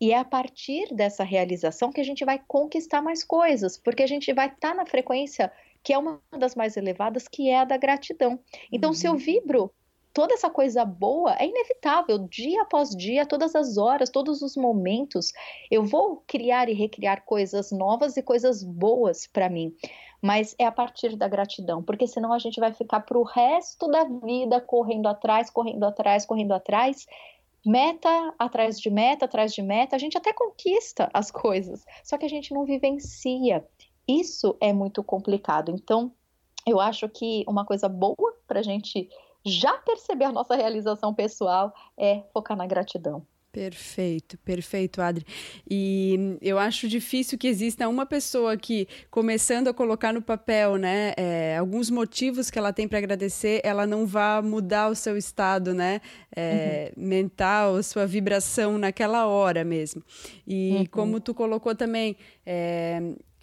E 0.00 0.12
é 0.12 0.18
a 0.18 0.24
partir 0.24 0.94
dessa 0.94 1.24
realização 1.24 1.90
que 1.90 2.00
a 2.00 2.04
gente 2.04 2.24
vai 2.24 2.40
conquistar 2.46 3.02
mais 3.02 3.24
coisas, 3.24 3.78
porque 3.78 4.02
a 4.02 4.06
gente 4.06 4.32
vai 4.32 4.46
estar 4.46 4.70
tá 4.70 4.74
na 4.74 4.86
frequência 4.86 5.50
que 5.82 5.92
é 5.92 5.98
uma 5.98 6.20
das 6.36 6.56
mais 6.56 6.76
elevadas, 6.76 7.28
que 7.28 7.48
é 7.48 7.60
a 7.60 7.64
da 7.64 7.76
gratidão. 7.76 8.40
Então, 8.72 8.90
uhum. 8.90 8.94
se 8.94 9.06
eu 9.06 9.12
uhum. 9.12 9.18
vibro 9.18 9.72
toda 10.12 10.34
essa 10.34 10.50
coisa 10.50 10.84
boa, 10.84 11.36
é 11.38 11.46
inevitável, 11.46 12.18
dia 12.26 12.62
após 12.62 12.90
dia, 12.90 13.24
todas 13.24 13.54
as 13.54 13.76
horas, 13.76 14.10
todos 14.10 14.42
os 14.42 14.56
momentos, 14.56 15.32
eu 15.70 15.84
vou 15.84 16.24
criar 16.26 16.68
e 16.68 16.72
recriar 16.72 17.24
coisas 17.24 17.70
novas 17.70 18.16
e 18.16 18.22
coisas 18.22 18.64
boas 18.64 19.26
para 19.26 19.48
mim 19.48 19.76
mas 20.26 20.56
é 20.58 20.66
a 20.66 20.72
partir 20.72 21.14
da 21.14 21.28
gratidão, 21.28 21.80
porque 21.80 22.04
senão 22.04 22.32
a 22.32 22.38
gente 22.40 22.58
vai 22.58 22.72
ficar 22.72 22.98
para 22.98 23.16
o 23.16 23.22
resto 23.22 23.86
da 23.86 24.02
vida 24.02 24.60
correndo 24.60 25.06
atrás, 25.06 25.48
correndo 25.48 25.84
atrás, 25.84 26.26
correndo 26.26 26.50
atrás, 26.50 27.06
meta 27.64 28.34
atrás 28.36 28.80
de 28.80 28.90
meta, 28.90 29.26
atrás 29.26 29.54
de 29.54 29.62
meta, 29.62 29.94
a 29.94 29.98
gente 30.00 30.18
até 30.18 30.32
conquista 30.32 31.08
as 31.14 31.30
coisas, 31.30 31.84
só 32.02 32.18
que 32.18 32.26
a 32.26 32.28
gente 32.28 32.52
não 32.52 32.64
vivencia. 32.64 33.64
Isso 34.08 34.56
é 34.60 34.72
muito 34.72 35.00
complicado. 35.04 35.70
Então, 35.70 36.10
eu 36.66 36.80
acho 36.80 37.08
que 37.08 37.44
uma 37.46 37.64
coisa 37.64 37.88
boa 37.88 38.36
para 38.48 38.58
a 38.58 38.64
gente 38.64 39.08
já 39.44 39.74
perceber 39.74 40.24
a 40.24 40.32
nossa 40.32 40.56
realização 40.56 41.14
pessoal 41.14 41.72
é 41.96 42.24
focar 42.32 42.56
na 42.56 42.66
gratidão. 42.66 43.24
Perfeito, 43.56 44.36
perfeito, 44.44 45.00
Adri. 45.00 45.24
E 45.66 46.36
eu 46.42 46.58
acho 46.58 46.86
difícil 46.86 47.38
que 47.38 47.48
exista 47.48 47.88
uma 47.88 48.04
pessoa 48.04 48.54
que, 48.54 48.86
começando 49.10 49.68
a 49.68 49.72
colocar 49.72 50.12
no 50.12 50.20
papel, 50.20 50.76
né, 50.76 51.14
é, 51.16 51.56
alguns 51.56 51.88
motivos 51.88 52.50
que 52.50 52.58
ela 52.58 52.70
tem 52.70 52.86
para 52.86 52.98
agradecer, 52.98 53.62
ela 53.64 53.86
não 53.86 54.04
vá 54.04 54.42
mudar 54.42 54.90
o 54.90 54.94
seu 54.94 55.16
estado, 55.16 55.72
né, 55.72 56.02
é, 56.36 56.92
uhum. 56.94 57.02
mental, 57.02 57.82
sua 57.82 58.06
vibração 58.06 58.76
naquela 58.76 59.26
hora 59.26 59.64
mesmo. 59.64 60.02
E 60.46 60.72
uhum. 60.72 60.86
como 60.90 61.18
tu 61.18 61.32
colocou 61.32 61.74
também, 61.74 62.14
é, 62.44 63.00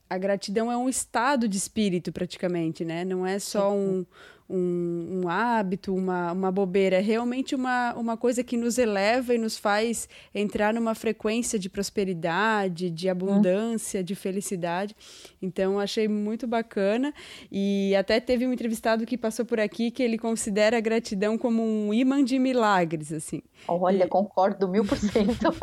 a 0.08 0.18
gratidão 0.20 0.72
é 0.72 0.78
um 0.78 0.88
estado 0.88 1.48
de 1.48 1.58
espírito 1.58 2.12
praticamente, 2.12 2.86
né? 2.86 3.04
Não 3.04 3.26
é 3.26 3.40
só 3.40 3.74
um, 3.74 4.06
um, 4.50 5.22
um, 5.24 5.30
hábito, 5.30 5.96
uma, 5.96 6.32
uma 6.32 6.52
bobeira, 6.52 6.98
é 6.98 7.00
realmente 7.00 7.56
uma, 7.56 7.94
uma 7.96 8.18
coisa 8.18 8.44
que 8.44 8.58
nos 8.58 8.78
eleva 8.78 9.34
e 9.34 9.38
nos 9.38 9.58
faz 9.58 10.08
entrar 10.34 10.74
numa 10.74 10.94
frequência 10.94 11.58
de 11.58 11.70
prosperidade, 11.70 12.90
de 12.90 13.10
abundância, 13.10 14.02
hum. 14.02 14.04
de 14.04 14.16
felicidade. 14.16 14.96
Então, 15.42 15.80
achei 15.80 16.08
muito 16.08 16.46
bacana. 16.48 17.14
E 17.52 17.96
até 17.96 18.20
teve 18.20 18.46
um 18.46 18.54
entrevistado 18.54 19.06
que 19.06 19.18
passou 19.18 19.46
por 19.46 19.60
aqui 19.60 19.92
que 19.92 20.04
ele 20.04 20.18
considera 20.18 20.78
a 20.78 20.82
gratidão 20.82 21.38
como 21.38 21.64
um 21.64 21.94
imã 21.94 22.24
de 22.24 22.38
milagres, 22.38 23.12
assim. 23.12 23.42
Olha, 23.68 24.06
e... 24.06 24.08
concordo 24.08 24.68
mil 24.68 24.86
por 24.86 24.98
cento. 24.98 25.54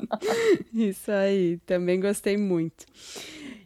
Isso 0.72 1.10
aí, 1.10 1.58
também 1.66 2.00
gostei 2.00 2.36
muito. 2.36 2.84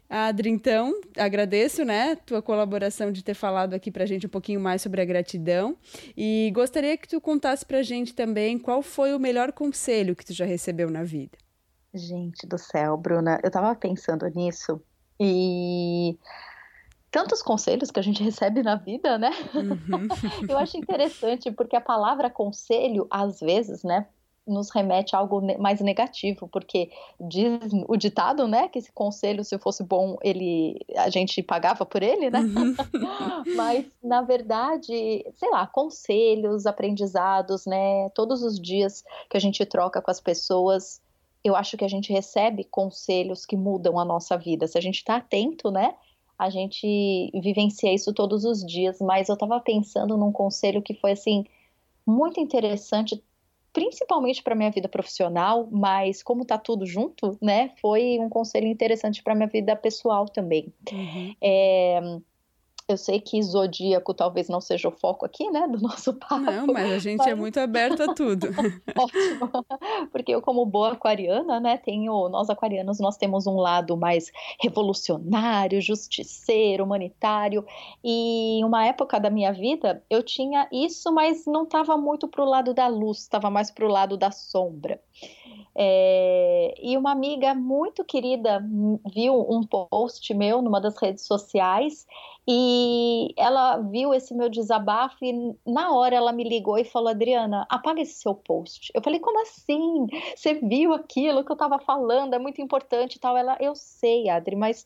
Adri, 0.08 0.50
então, 0.50 1.00
agradeço, 1.16 1.84
né, 1.84 2.14
tua 2.14 2.42
colaboração 2.42 3.10
de 3.10 3.24
ter 3.24 3.34
falado 3.34 3.74
aqui 3.74 3.90
pra 3.90 4.06
gente 4.06 4.26
um 4.26 4.30
pouquinho 4.30 4.60
mais 4.60 4.82
sobre 4.82 5.00
a 5.00 5.04
gratidão 5.04 5.76
e 6.16 6.52
gostaria 6.54 6.96
que 6.96 7.08
tu 7.08 7.20
contasse 7.20 7.64
pra 7.64 7.82
gente 7.82 8.14
também 8.14 8.58
qual 8.58 8.82
foi 8.82 9.14
o 9.14 9.18
melhor 9.18 9.52
conselho 9.52 10.14
que 10.14 10.24
tu 10.24 10.32
já 10.32 10.44
recebeu 10.44 10.90
na 10.90 11.02
vida. 11.02 11.38
Gente 11.92 12.46
do 12.46 12.58
céu, 12.58 12.96
Bruna, 12.96 13.40
eu 13.42 13.50
tava 13.50 13.74
pensando 13.74 14.26
nisso 14.28 14.80
e 15.18 16.18
tantos 17.10 17.40
conselhos 17.40 17.90
que 17.90 18.00
a 18.00 18.02
gente 18.02 18.22
recebe 18.22 18.62
na 18.62 18.74
vida, 18.74 19.16
né? 19.16 19.30
Uhum. 19.54 20.08
eu 20.48 20.58
acho 20.58 20.76
interessante 20.76 21.50
porque 21.52 21.76
a 21.76 21.80
palavra 21.80 22.28
conselho, 22.28 23.06
às 23.08 23.38
vezes, 23.38 23.84
né, 23.84 24.06
nos 24.46 24.70
remete 24.70 25.16
a 25.16 25.18
algo 25.18 25.40
mais 25.58 25.80
negativo, 25.80 26.48
porque 26.48 26.90
diz 27.20 27.58
o 27.88 27.96
ditado, 27.96 28.46
né, 28.46 28.68
que 28.68 28.78
esse 28.78 28.92
conselho, 28.92 29.42
se 29.42 29.58
fosse 29.58 29.82
bom, 29.82 30.16
ele 30.22 30.78
a 30.96 31.08
gente 31.08 31.42
pagava 31.42 31.86
por 31.86 32.02
ele, 32.02 32.30
né? 32.30 32.40
Uhum. 32.40 32.74
Mas 33.56 33.86
na 34.02 34.22
verdade, 34.22 35.24
sei 35.34 35.50
lá, 35.50 35.66
conselhos, 35.66 36.66
aprendizados, 36.66 37.64
né, 37.66 38.08
todos 38.10 38.42
os 38.42 38.60
dias 38.60 39.02
que 39.30 39.36
a 39.36 39.40
gente 39.40 39.64
troca 39.64 40.02
com 40.02 40.10
as 40.10 40.20
pessoas, 40.20 41.00
eu 41.42 41.56
acho 41.56 41.76
que 41.76 41.84
a 41.84 41.88
gente 41.88 42.12
recebe 42.12 42.64
conselhos 42.64 43.46
que 43.46 43.56
mudam 43.56 43.98
a 43.98 44.04
nossa 44.04 44.36
vida. 44.36 44.66
Se 44.66 44.78
a 44.78 44.80
gente 44.80 44.96
está 44.96 45.16
atento, 45.16 45.70
né, 45.70 45.94
a 46.38 46.50
gente 46.50 47.30
vivencia 47.34 47.92
isso 47.92 48.12
todos 48.12 48.44
os 48.44 48.64
dias. 48.64 48.98
Mas 49.00 49.28
eu 49.28 49.34
estava 49.34 49.60
pensando 49.60 50.16
num 50.16 50.32
conselho 50.32 50.82
que 50.82 50.94
foi 50.94 51.12
assim 51.12 51.44
muito 52.06 52.40
interessante 52.40 53.22
principalmente 53.74 54.42
para 54.42 54.54
minha 54.54 54.70
vida 54.70 54.88
profissional, 54.88 55.68
mas 55.70 56.22
como 56.22 56.44
tá 56.44 56.56
tudo 56.56 56.86
junto, 56.86 57.36
né, 57.42 57.72
foi 57.80 58.18
um 58.20 58.28
conselho 58.28 58.68
interessante 58.68 59.22
para 59.22 59.34
minha 59.34 59.48
vida 59.48 59.74
pessoal 59.74 60.26
também. 60.26 60.72
Uhum. 60.92 61.34
É, 61.42 62.00
eu 62.86 62.98
sei 62.98 63.18
que 63.18 63.42
zodíaco 63.42 64.12
talvez 64.12 64.48
não 64.48 64.60
seja 64.60 64.88
o 64.88 64.92
foco 64.92 65.24
aqui, 65.24 65.50
né, 65.50 65.66
do 65.66 65.80
nosso 65.80 66.12
papo. 66.18 66.40
Não, 66.40 66.66
mas 66.66 66.92
a 66.92 66.98
gente 66.98 67.20
é 67.20 67.24
mas... 67.24 67.28
é 67.28 67.34
muito 67.34 67.58
aberto 67.58 68.02
a 68.02 68.14
tudo. 68.14 68.48
Ótimo. 68.96 69.50
Porque 70.12 70.32
eu, 70.32 70.42
como 70.42 70.66
boa 70.66 70.92
aquariana, 70.92 71.58
né, 71.60 71.78
tenho, 71.78 72.28
nós 72.28 72.50
aquarianos, 72.50 73.00
nós 73.00 73.16
temos 73.16 73.46
um 73.46 73.56
lado 73.56 73.96
mais 73.96 74.30
revolucionário, 74.60 75.80
justiceiro, 75.80 76.84
humanitário. 76.84 77.64
E 78.02 78.58
em 78.58 78.64
uma 78.64 78.86
época 78.86 79.18
da 79.18 79.30
minha 79.30 79.52
vida, 79.52 80.02
eu 80.10 80.22
tinha 80.22 80.68
isso, 80.70 81.10
mas 81.12 81.46
não 81.46 81.64
estava 81.64 81.96
muito 81.96 82.28
para 82.28 82.42
o 82.42 82.48
lado 82.48 82.74
da 82.74 82.86
luz, 82.86 83.20
estava 83.20 83.48
mais 83.48 83.70
para 83.70 83.86
o 83.86 83.90
lado 83.90 84.16
da 84.16 84.30
sombra. 84.30 85.00
É, 85.76 86.74
e 86.80 86.96
uma 86.96 87.10
amiga 87.10 87.52
muito 87.54 88.04
querida 88.04 88.64
viu 89.12 89.34
um 89.50 89.62
post 89.62 90.32
meu 90.32 90.62
numa 90.62 90.80
das 90.80 90.96
redes 90.96 91.26
sociais 91.26 92.06
e 92.46 93.34
ela 93.36 93.78
viu 93.78 94.12
esse 94.12 94.34
meu 94.34 94.48
desabafo 94.48 95.16
e 95.24 95.56
na 95.66 95.92
hora 95.92 96.14
ela 96.14 96.32
me 96.32 96.44
ligou 96.44 96.78
e 96.78 96.84
falou: 96.84 97.08
Adriana, 97.08 97.66
apaga 97.70 98.02
esse 98.02 98.14
seu 98.14 98.34
post. 98.34 98.92
Eu 98.94 99.02
falei: 99.02 99.18
como 99.18 99.40
assim? 99.40 100.06
Você 100.36 100.54
viu 100.54 100.92
aquilo 100.92 101.42
que 101.42 101.50
eu 101.50 101.54
estava 101.54 101.78
falando? 101.78 102.34
É 102.34 102.38
muito 102.38 102.60
importante 102.60 103.16
e 103.16 103.18
tal. 103.18 103.36
Ela, 103.36 103.56
eu 103.60 103.74
sei, 103.74 104.28
Adri, 104.28 104.56
mas 104.56 104.84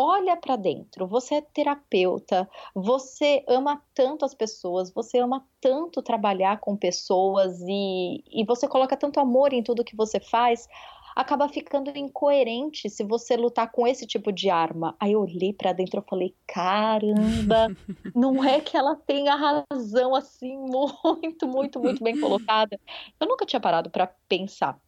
olha 0.00 0.34
para 0.34 0.56
dentro. 0.56 1.06
Você 1.06 1.34
é 1.34 1.40
terapeuta, 1.42 2.48
você 2.74 3.44
ama 3.46 3.82
tanto 3.94 4.24
as 4.24 4.32
pessoas, 4.32 4.90
você 4.90 5.18
ama 5.18 5.46
tanto 5.60 6.00
trabalhar 6.00 6.58
com 6.58 6.74
pessoas 6.74 7.60
e, 7.68 8.24
e 8.26 8.42
você 8.46 8.66
coloca 8.66 8.96
tanto 8.96 9.20
amor 9.20 9.52
em 9.52 9.62
tudo 9.62 9.84
que 9.84 9.94
você 9.94 10.18
faz. 10.18 10.66
acaba 11.14 11.48
ficando 11.50 11.90
incoerente 11.94 12.88
se 12.88 13.04
você 13.04 13.36
lutar 13.36 13.70
com 13.70 13.86
esse 13.86 14.06
tipo 14.06 14.32
de 14.32 14.48
arma. 14.48 14.96
Aí 14.98 15.12
eu 15.12 15.20
olhei 15.20 15.52
para 15.52 15.74
dentro 15.74 16.00
e 16.00 16.08
falei: 16.08 16.34
caramba, 16.46 17.68
não 18.16 18.42
é 18.42 18.58
que 18.58 18.78
ela 18.78 18.96
tem 18.96 19.28
a 19.28 19.36
razão 19.36 20.14
assim 20.14 20.56
muito, 20.64 21.46
muito, 21.46 21.78
muito 21.78 22.02
bem 22.02 22.18
colocada. 22.18 22.80
Eu 23.20 23.28
nunca 23.28 23.44
tinha 23.44 23.60
parado 23.60 23.90
para 23.90 24.06
pensar. 24.26 24.80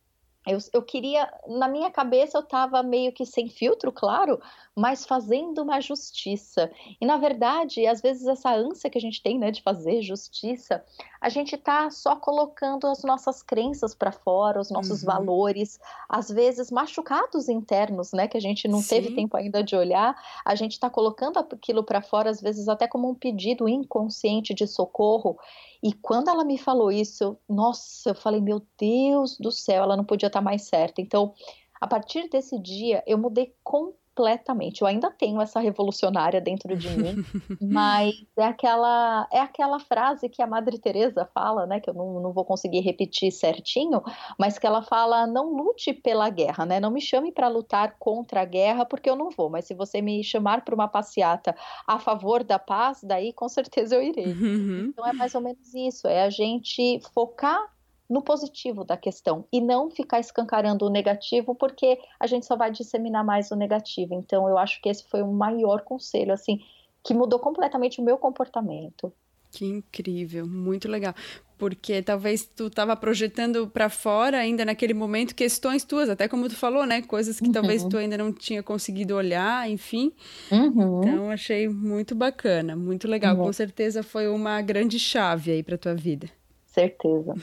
Eu, 0.46 0.58
eu 0.72 0.82
queria, 0.82 1.32
na 1.46 1.68
minha 1.68 1.90
cabeça, 1.90 2.36
eu 2.36 2.42
estava 2.42 2.82
meio 2.82 3.12
que 3.12 3.24
sem 3.24 3.48
filtro, 3.48 3.92
claro, 3.92 4.40
mas 4.74 5.06
fazendo 5.06 5.62
uma 5.62 5.80
justiça. 5.80 6.70
E 7.00 7.06
na 7.06 7.16
verdade, 7.16 7.86
às 7.86 8.00
vezes 8.00 8.26
essa 8.26 8.52
ânsia 8.52 8.90
que 8.90 8.98
a 8.98 9.00
gente 9.00 9.22
tem, 9.22 9.38
né, 9.38 9.50
de 9.50 9.62
fazer 9.62 10.02
justiça, 10.02 10.84
a 11.20 11.28
gente 11.28 11.54
está 11.54 11.88
só 11.90 12.16
colocando 12.16 12.88
as 12.88 13.04
nossas 13.04 13.42
crenças 13.42 13.94
para 13.94 14.10
fora, 14.10 14.60
os 14.60 14.70
nossos 14.70 15.02
uhum. 15.02 15.06
valores, 15.06 15.78
às 16.08 16.28
vezes 16.28 16.70
machucados 16.70 17.48
internos, 17.48 18.12
né, 18.12 18.26
que 18.26 18.36
a 18.36 18.40
gente 18.40 18.66
não 18.66 18.80
Sim. 18.80 18.88
teve 18.88 19.14
tempo 19.14 19.36
ainda 19.36 19.62
de 19.62 19.76
olhar, 19.76 20.16
a 20.44 20.54
gente 20.56 20.72
está 20.72 20.90
colocando 20.90 21.38
aquilo 21.38 21.84
para 21.84 22.02
fora, 22.02 22.30
às 22.30 22.40
vezes 22.40 22.68
até 22.68 22.88
como 22.88 23.08
um 23.08 23.14
pedido 23.14 23.68
inconsciente 23.68 24.54
de 24.54 24.66
socorro. 24.66 25.38
E 25.82 25.92
quando 25.92 26.28
ela 26.28 26.44
me 26.44 26.56
falou 26.56 26.92
isso, 26.92 27.36
nossa, 27.48 28.10
eu 28.10 28.14
falei, 28.14 28.40
meu 28.40 28.62
Deus 28.78 29.36
do 29.38 29.50
céu, 29.50 29.82
ela 29.82 29.96
não 29.96 30.04
podia 30.04 30.30
tá 30.32 30.40
mais 30.40 30.62
certa. 30.62 31.00
Então, 31.00 31.32
a 31.80 31.86
partir 31.86 32.28
desse 32.28 32.58
dia, 32.58 33.02
eu 33.06 33.18
mudei 33.18 33.54
completamente 33.62 34.02
completamente. 34.14 34.82
Eu 34.82 34.86
ainda 34.86 35.10
tenho 35.10 35.40
essa 35.40 35.58
revolucionária 35.58 36.40
dentro 36.40 36.76
de 36.76 36.88
mim, 36.90 37.24
mas 37.60 38.14
é 38.36 38.44
aquela 38.44 39.26
é 39.32 39.40
aquela 39.40 39.78
frase 39.80 40.28
que 40.28 40.42
a 40.42 40.46
Madre 40.46 40.78
Teresa 40.78 41.28
fala, 41.34 41.66
né, 41.66 41.80
que 41.80 41.88
eu 41.88 41.94
não, 41.94 42.20
não 42.20 42.32
vou 42.32 42.44
conseguir 42.44 42.80
repetir 42.80 43.32
certinho, 43.32 44.02
mas 44.38 44.58
que 44.58 44.66
ela 44.66 44.82
fala: 44.82 45.26
não 45.26 45.54
lute 45.56 45.92
pela 45.92 46.28
guerra, 46.28 46.66
né? 46.66 46.78
Não 46.78 46.90
me 46.90 47.00
chame 47.00 47.32
para 47.32 47.48
lutar 47.48 47.96
contra 47.98 48.42
a 48.42 48.44
guerra, 48.44 48.84
porque 48.84 49.08
eu 49.08 49.16
não 49.16 49.30
vou. 49.30 49.48
Mas 49.48 49.66
se 49.66 49.74
você 49.74 50.00
me 50.00 50.22
chamar 50.22 50.64
para 50.64 50.74
uma 50.74 50.88
passeata 50.88 51.54
a 51.86 51.98
favor 51.98 52.44
da 52.44 52.58
paz, 52.58 53.00
daí 53.02 53.32
com 53.32 53.48
certeza 53.48 53.96
eu 53.96 54.02
irei. 54.02 54.26
Uhum. 54.26 54.86
Então 54.90 55.06
é 55.06 55.12
mais 55.12 55.34
ou 55.34 55.40
menos 55.40 55.74
isso. 55.74 56.06
É 56.06 56.22
a 56.22 56.30
gente 56.30 57.00
focar 57.14 57.71
no 58.12 58.20
positivo 58.20 58.84
da 58.84 58.94
questão 58.94 59.46
e 59.50 59.58
não 59.58 59.90
ficar 59.90 60.20
escancarando 60.20 60.84
o 60.84 60.90
negativo, 60.90 61.54
porque 61.54 61.98
a 62.20 62.26
gente 62.26 62.44
só 62.44 62.54
vai 62.54 62.70
disseminar 62.70 63.24
mais 63.24 63.50
o 63.50 63.56
negativo. 63.56 64.12
Então, 64.14 64.46
eu 64.46 64.58
acho 64.58 64.82
que 64.82 64.90
esse 64.90 65.02
foi 65.08 65.22
o 65.22 65.32
maior 65.32 65.80
conselho, 65.80 66.30
assim, 66.30 66.60
que 67.02 67.14
mudou 67.14 67.38
completamente 67.38 68.02
o 68.02 68.04
meu 68.04 68.18
comportamento. 68.18 69.10
Que 69.50 69.64
incrível, 69.64 70.46
muito 70.46 70.88
legal. 70.88 71.14
Porque 71.56 72.02
talvez 72.02 72.44
tu 72.44 72.66
estava 72.66 72.94
projetando 72.94 73.66
para 73.66 73.88
fora 73.88 74.36
ainda 74.36 74.64
naquele 74.64 74.92
momento 74.92 75.34
questões 75.34 75.82
tuas, 75.82 76.10
até 76.10 76.28
como 76.28 76.48
tu 76.48 76.56
falou, 76.56 76.84
né? 76.84 77.00
Coisas 77.00 77.38
que 77.40 77.46
uhum. 77.46 77.52
talvez 77.52 77.82
tu 77.84 77.96
ainda 77.96 78.18
não 78.18 78.30
tinha 78.30 78.62
conseguido 78.62 79.14
olhar, 79.14 79.70
enfim. 79.70 80.12
Uhum. 80.50 81.00
Então 81.00 81.30
achei 81.30 81.66
muito 81.66 82.14
bacana, 82.14 82.76
muito 82.76 83.08
legal. 83.08 83.36
Uhum. 83.36 83.44
Com 83.44 83.52
certeza 83.52 84.02
foi 84.02 84.28
uma 84.28 84.60
grande 84.60 84.98
chave 84.98 85.52
aí 85.52 85.62
para 85.62 85.78
tua 85.78 85.94
vida 85.94 86.28
certeza. 86.72 87.34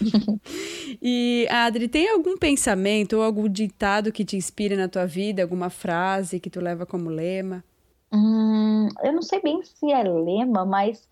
e, 1.01 1.47
Adri, 1.49 1.87
tem 1.87 2.09
algum 2.09 2.37
pensamento 2.37 3.17
ou 3.17 3.23
algum 3.23 3.47
ditado 3.47 4.11
que 4.11 4.25
te 4.25 4.35
inspire 4.35 4.75
na 4.75 4.87
tua 4.87 5.05
vida? 5.05 5.41
Alguma 5.41 5.69
frase 5.69 6.39
que 6.39 6.49
tu 6.49 6.59
leva 6.59 6.85
como 6.85 7.09
lema? 7.09 7.63
Hum, 8.11 8.87
eu 9.03 9.13
não 9.13 9.21
sei 9.21 9.41
bem 9.41 9.61
se 9.63 9.91
é 9.91 10.03
lema, 10.03 10.65
mas 10.65 11.07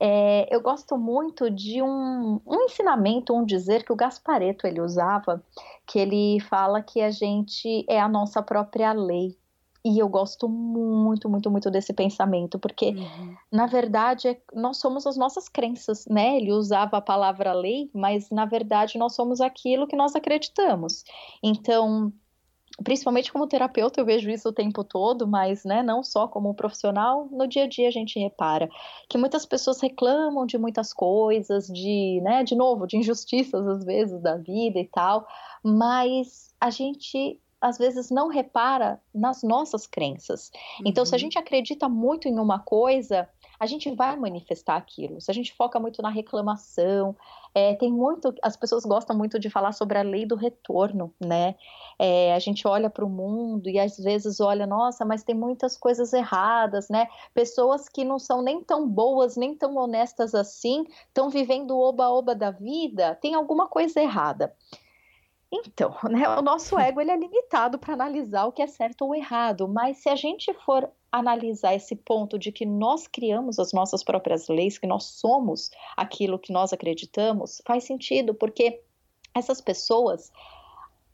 é, 0.00 0.48
eu 0.54 0.62
gosto 0.62 0.96
muito 0.96 1.50
de 1.50 1.82
um, 1.82 2.40
um 2.46 2.64
ensinamento, 2.64 3.34
um 3.34 3.44
dizer 3.44 3.84
que 3.84 3.92
o 3.92 3.96
Gaspareto 3.96 4.66
ele 4.66 4.80
usava, 4.80 5.44
que 5.86 5.98
ele 5.98 6.40
fala 6.40 6.82
que 6.82 7.00
a 7.02 7.10
gente 7.10 7.84
é 7.86 8.00
a 8.00 8.08
nossa 8.08 8.42
própria 8.42 8.92
lei. 8.92 9.36
E 9.84 9.98
eu 9.98 10.08
gosto 10.08 10.46
muito, 10.46 11.28
muito, 11.28 11.50
muito 11.50 11.70
desse 11.70 11.94
pensamento, 11.94 12.58
porque, 12.58 12.90
uhum. 12.90 13.34
na 13.50 13.66
verdade, 13.66 14.28
é, 14.28 14.40
nós 14.52 14.76
somos 14.76 15.06
as 15.06 15.16
nossas 15.16 15.48
crenças, 15.48 16.04
né? 16.06 16.36
Ele 16.36 16.52
usava 16.52 16.98
a 16.98 17.00
palavra 17.00 17.54
lei, 17.54 17.90
mas, 17.94 18.28
na 18.30 18.44
verdade, 18.44 18.98
nós 18.98 19.14
somos 19.14 19.40
aquilo 19.40 19.86
que 19.86 19.96
nós 19.96 20.14
acreditamos. 20.14 21.02
Então, 21.42 22.12
principalmente 22.84 23.32
como 23.32 23.46
terapeuta, 23.46 24.00
eu 24.00 24.04
vejo 24.04 24.30
isso 24.30 24.48
o 24.48 24.52
tempo 24.52 24.84
todo, 24.84 25.26
mas 25.26 25.64
né, 25.64 25.82
não 25.82 26.02
só 26.02 26.26
como 26.28 26.54
profissional, 26.54 27.28
no 27.30 27.46
dia 27.46 27.64
a 27.64 27.68
dia 27.68 27.88
a 27.88 27.92
gente 27.92 28.18
repara 28.18 28.68
que 29.08 29.18
muitas 29.18 29.44
pessoas 29.44 29.80
reclamam 29.80 30.46
de 30.46 30.56
muitas 30.56 30.92
coisas, 30.92 31.66
de, 31.66 32.20
né, 32.22 32.42
de 32.42 32.54
novo, 32.54 32.86
de 32.86 32.96
injustiças 32.96 33.66
às 33.66 33.84
vezes 33.84 34.20
da 34.22 34.36
vida 34.36 34.78
e 34.78 34.86
tal, 34.86 35.26
mas 35.62 36.54
a 36.60 36.70
gente 36.70 37.38
às 37.60 37.76
vezes 37.76 38.10
não 38.10 38.28
repara 38.28 39.00
nas 39.14 39.42
nossas 39.42 39.86
crenças. 39.86 40.50
Uhum. 40.80 40.86
Então, 40.86 41.04
se 41.04 41.14
a 41.14 41.16
uhum. 41.16 41.20
gente 41.20 41.38
acredita 41.38 41.88
muito 41.88 42.26
em 42.26 42.38
uma 42.38 42.58
coisa, 42.58 43.28
a 43.60 43.66
gente 43.66 43.94
vai 43.94 44.16
manifestar 44.16 44.76
aquilo. 44.76 45.20
Se 45.20 45.30
a 45.30 45.34
gente 45.34 45.52
foca 45.52 45.78
muito 45.78 46.00
na 46.00 46.08
reclamação, 46.08 47.14
é, 47.54 47.74
tem 47.74 47.92
muito, 47.92 48.34
as 48.42 48.56
pessoas 48.56 48.84
gostam 48.86 49.14
muito 49.14 49.38
de 49.38 49.50
falar 49.50 49.72
sobre 49.72 49.98
a 49.98 50.02
lei 50.02 50.24
do 50.24 50.34
retorno, 50.34 51.12
né? 51.20 51.56
É, 51.98 52.32
a 52.32 52.38
gente 52.38 52.66
olha 52.66 52.88
para 52.88 53.04
o 53.04 53.10
mundo 53.10 53.68
e 53.68 53.78
às 53.78 53.98
vezes 53.98 54.40
olha, 54.40 54.66
nossa, 54.66 55.04
mas 55.04 55.22
tem 55.22 55.34
muitas 55.34 55.76
coisas 55.76 56.14
erradas, 56.14 56.88
né? 56.88 57.06
Pessoas 57.34 57.86
que 57.86 58.02
não 58.02 58.18
são 58.18 58.40
nem 58.40 58.64
tão 58.64 58.88
boas, 58.88 59.36
nem 59.36 59.54
tão 59.54 59.76
honestas 59.76 60.34
assim, 60.34 60.86
estão 61.08 61.28
vivendo 61.28 61.72
o 61.72 61.80
oba-oba 61.80 62.34
da 62.34 62.50
vida, 62.50 63.14
tem 63.16 63.34
alguma 63.34 63.68
coisa 63.68 64.00
errada. 64.00 64.54
Então, 65.52 65.96
né, 66.08 66.28
o 66.38 66.42
nosso 66.42 66.78
ego 66.78 67.00
ele 67.00 67.10
é 67.10 67.16
limitado 67.16 67.78
para 67.78 67.94
analisar 67.94 68.46
o 68.46 68.52
que 68.52 68.62
é 68.62 68.66
certo 68.66 69.04
ou 69.04 69.14
errado, 69.14 69.66
mas 69.66 69.98
se 69.98 70.08
a 70.08 70.16
gente 70.16 70.52
for 70.54 70.88
analisar 71.10 71.74
esse 71.74 71.96
ponto 71.96 72.38
de 72.38 72.52
que 72.52 72.64
nós 72.64 73.08
criamos 73.08 73.58
as 73.58 73.72
nossas 73.72 74.04
próprias 74.04 74.46
leis, 74.48 74.78
que 74.78 74.86
nós 74.86 75.04
somos 75.04 75.70
aquilo 75.96 76.38
que 76.38 76.52
nós 76.52 76.72
acreditamos, 76.72 77.60
faz 77.66 77.84
sentido, 77.84 78.32
porque 78.32 78.80
essas 79.34 79.60
pessoas, 79.60 80.30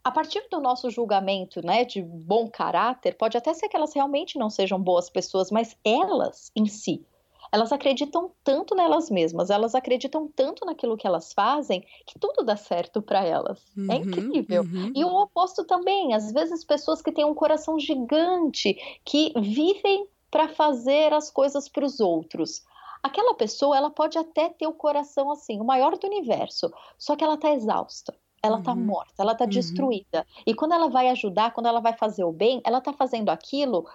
a 0.03 0.11
partir 0.11 0.47
do 0.51 0.61
nosso 0.61 0.89
julgamento, 0.91 1.65
né, 1.65 1.83
de 1.83 2.03
bom 2.03 2.47
caráter, 2.47 3.15
pode 3.15 3.37
até 3.37 3.53
ser 3.55 3.67
que 3.69 3.75
elas 3.75 3.93
realmente 3.93 4.37
não 4.37 4.51
sejam 4.51 4.79
boas 4.79 5.09
pessoas, 5.09 5.49
mas 5.49 5.75
elas 5.83 6.51
em 6.55 6.67
si 6.67 7.03
elas 7.51 7.71
acreditam 7.71 8.31
tanto 8.43 8.75
nelas 8.75 9.09
mesmas, 9.09 9.49
elas 9.49 9.75
acreditam 9.75 10.27
tanto 10.35 10.65
naquilo 10.65 10.97
que 10.97 11.07
elas 11.07 11.33
fazem, 11.33 11.81
que 12.05 12.19
tudo 12.19 12.43
dá 12.43 12.55
certo 12.55 13.01
para 13.01 13.23
elas. 13.23 13.59
É 13.77 13.79
uhum, 13.79 13.91
é 13.91 13.95
incrível. 13.95 14.63
Uhum. 14.63 14.91
E 14.95 15.03
o 15.03 15.15
oposto 15.21 15.63
também, 15.63 16.13
às 16.13 16.31
vezes 16.31 16.63
pessoas 16.63 17.01
que 17.01 17.11
têm 17.11 17.25
um 17.25 17.33
coração 17.33 17.79
gigante, 17.79 18.75
que 19.05 19.33
vivem 19.39 20.07
para 20.29 20.47
fazer 20.49 21.13
as 21.13 21.31
coisas 21.31 21.69
para 21.69 21.85
os 21.85 21.99
outros. 21.99 22.63
Aquela 23.01 23.33
pessoa, 23.35 23.77
ela 23.77 23.89
pode 23.89 24.17
até 24.17 24.49
ter 24.49 24.67
o 24.67 24.73
coração 24.73 25.31
assim, 25.31 25.59
o 25.61 25.63
maior 25.63 25.97
do 25.97 26.07
universo, 26.07 26.71
só 26.97 27.15
que 27.15 27.23
ela 27.23 27.35
está 27.35 27.51
exausta 27.51 28.13
ela 28.41 28.59
está 28.59 28.71
uhum. 28.71 28.85
morta, 28.85 29.13
ela 29.17 29.31
está 29.33 29.45
uhum. 29.45 29.49
destruída. 29.49 30.25
E 30.45 30.53
quando 30.53 30.73
ela 30.73 30.87
vai 30.89 31.09
ajudar, 31.09 31.51
quando 31.51 31.65
ela 31.67 31.79
vai 31.79 31.93
fazer 31.93 32.23
o 32.23 32.31
bem, 32.31 32.61
ela 32.63 32.77
está 32.77 32.93
fazendo 32.93 33.29
aquilo 33.29 33.85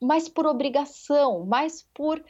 mais 0.00 0.28
por 0.28 0.46
obrigação, 0.46 1.44
mais 1.46 1.86
por 1.94 2.22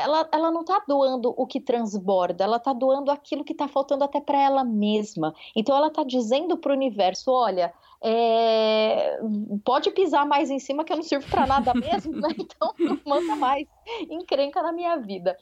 ela, 0.00 0.28
ela 0.32 0.50
não 0.50 0.62
está 0.62 0.82
doando 0.86 1.34
o 1.36 1.46
que 1.46 1.60
transborda, 1.60 2.44
ela 2.44 2.56
está 2.56 2.72
doando 2.72 3.10
aquilo 3.10 3.44
que 3.44 3.52
está 3.52 3.68
faltando 3.68 4.04
até 4.04 4.20
para 4.20 4.40
ela 4.40 4.64
mesma. 4.64 5.34
Então 5.54 5.76
ela 5.76 5.88
está 5.88 6.02
dizendo 6.02 6.56
para 6.56 6.72
o 6.72 6.74
universo: 6.74 7.30
olha, 7.30 7.72
é... 8.02 9.18
pode 9.64 9.90
pisar 9.90 10.26
mais 10.26 10.50
em 10.50 10.58
cima 10.58 10.84
que 10.84 10.92
eu 10.92 10.96
não 10.96 11.02
sirvo 11.02 11.28
para 11.30 11.46
nada 11.46 11.74
mesmo, 11.74 12.12
né? 12.16 12.28
então 12.38 12.74
não 12.78 12.98
manda 13.04 13.36
mais 13.36 13.66
encrenca 14.08 14.62
na 14.62 14.72
minha 14.72 14.96
vida. 14.96 15.36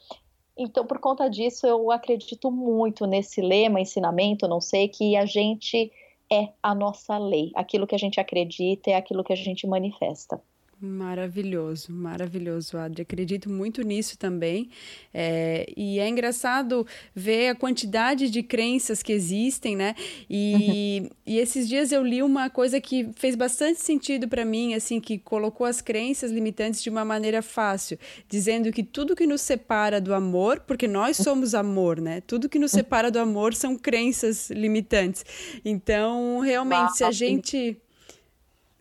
Então, 0.57 0.85
por 0.85 0.99
conta 0.99 1.29
disso, 1.29 1.65
eu 1.65 1.89
acredito 1.89 2.51
muito 2.51 3.07
nesse 3.07 3.39
lema, 3.39 3.79
ensinamento, 3.79 4.45
não 4.45 4.59
sei, 4.59 4.89
que 4.89 5.15
a 5.15 5.25
gente 5.25 5.89
é 6.29 6.49
a 6.61 6.75
nossa 6.75 7.17
lei. 7.17 7.51
Aquilo 7.55 7.87
que 7.87 7.95
a 7.95 7.97
gente 7.97 8.19
acredita 8.19 8.91
é 8.91 8.95
aquilo 8.95 9.23
que 9.23 9.31
a 9.31 9.37
gente 9.37 9.65
manifesta. 9.65 10.41
Maravilhoso, 10.81 11.91
maravilhoso, 11.91 12.77
Adri. 12.77 13.01
Acredito 13.01 13.49
muito 13.49 13.81
nisso 13.81 14.17
também. 14.17 14.69
É, 15.13 15.65
e 15.75 15.99
é 15.99 16.07
engraçado 16.07 16.87
ver 17.13 17.49
a 17.49 17.55
quantidade 17.55 18.29
de 18.29 18.41
crenças 18.41 19.03
que 19.03 19.11
existem, 19.11 19.75
né? 19.75 19.93
E, 20.29 21.01
uhum. 21.01 21.09
e 21.25 21.37
esses 21.37 21.67
dias 21.67 21.91
eu 21.91 22.01
li 22.01 22.23
uma 22.23 22.49
coisa 22.49 22.79
que 22.79 23.09
fez 23.17 23.35
bastante 23.35 23.81
sentido 23.81 24.29
para 24.29 24.45
mim, 24.45 24.73
assim, 24.73 25.01
que 25.01 25.17
colocou 25.17 25.67
as 25.67 25.81
crenças 25.81 26.31
limitantes 26.31 26.81
de 26.81 26.89
uma 26.89 27.03
maneira 27.03 27.41
fácil, 27.41 27.99
dizendo 28.29 28.71
que 28.71 28.81
tudo 28.81 29.17
que 29.17 29.27
nos 29.27 29.41
separa 29.41 29.99
do 29.99 30.13
amor, 30.13 30.61
porque 30.61 30.87
nós 30.87 31.17
somos 31.17 31.53
amor, 31.53 31.99
né? 31.99 32.21
Tudo 32.21 32.47
que 32.47 32.57
nos 32.57 32.71
uhum. 32.71 32.79
separa 32.79 33.11
do 33.11 33.19
amor 33.19 33.53
são 33.53 33.75
crenças 33.75 34.49
limitantes. 34.49 35.25
Então, 35.65 36.39
realmente, 36.39 36.95
se 36.95 37.03
a 37.03 37.11
gente 37.11 37.77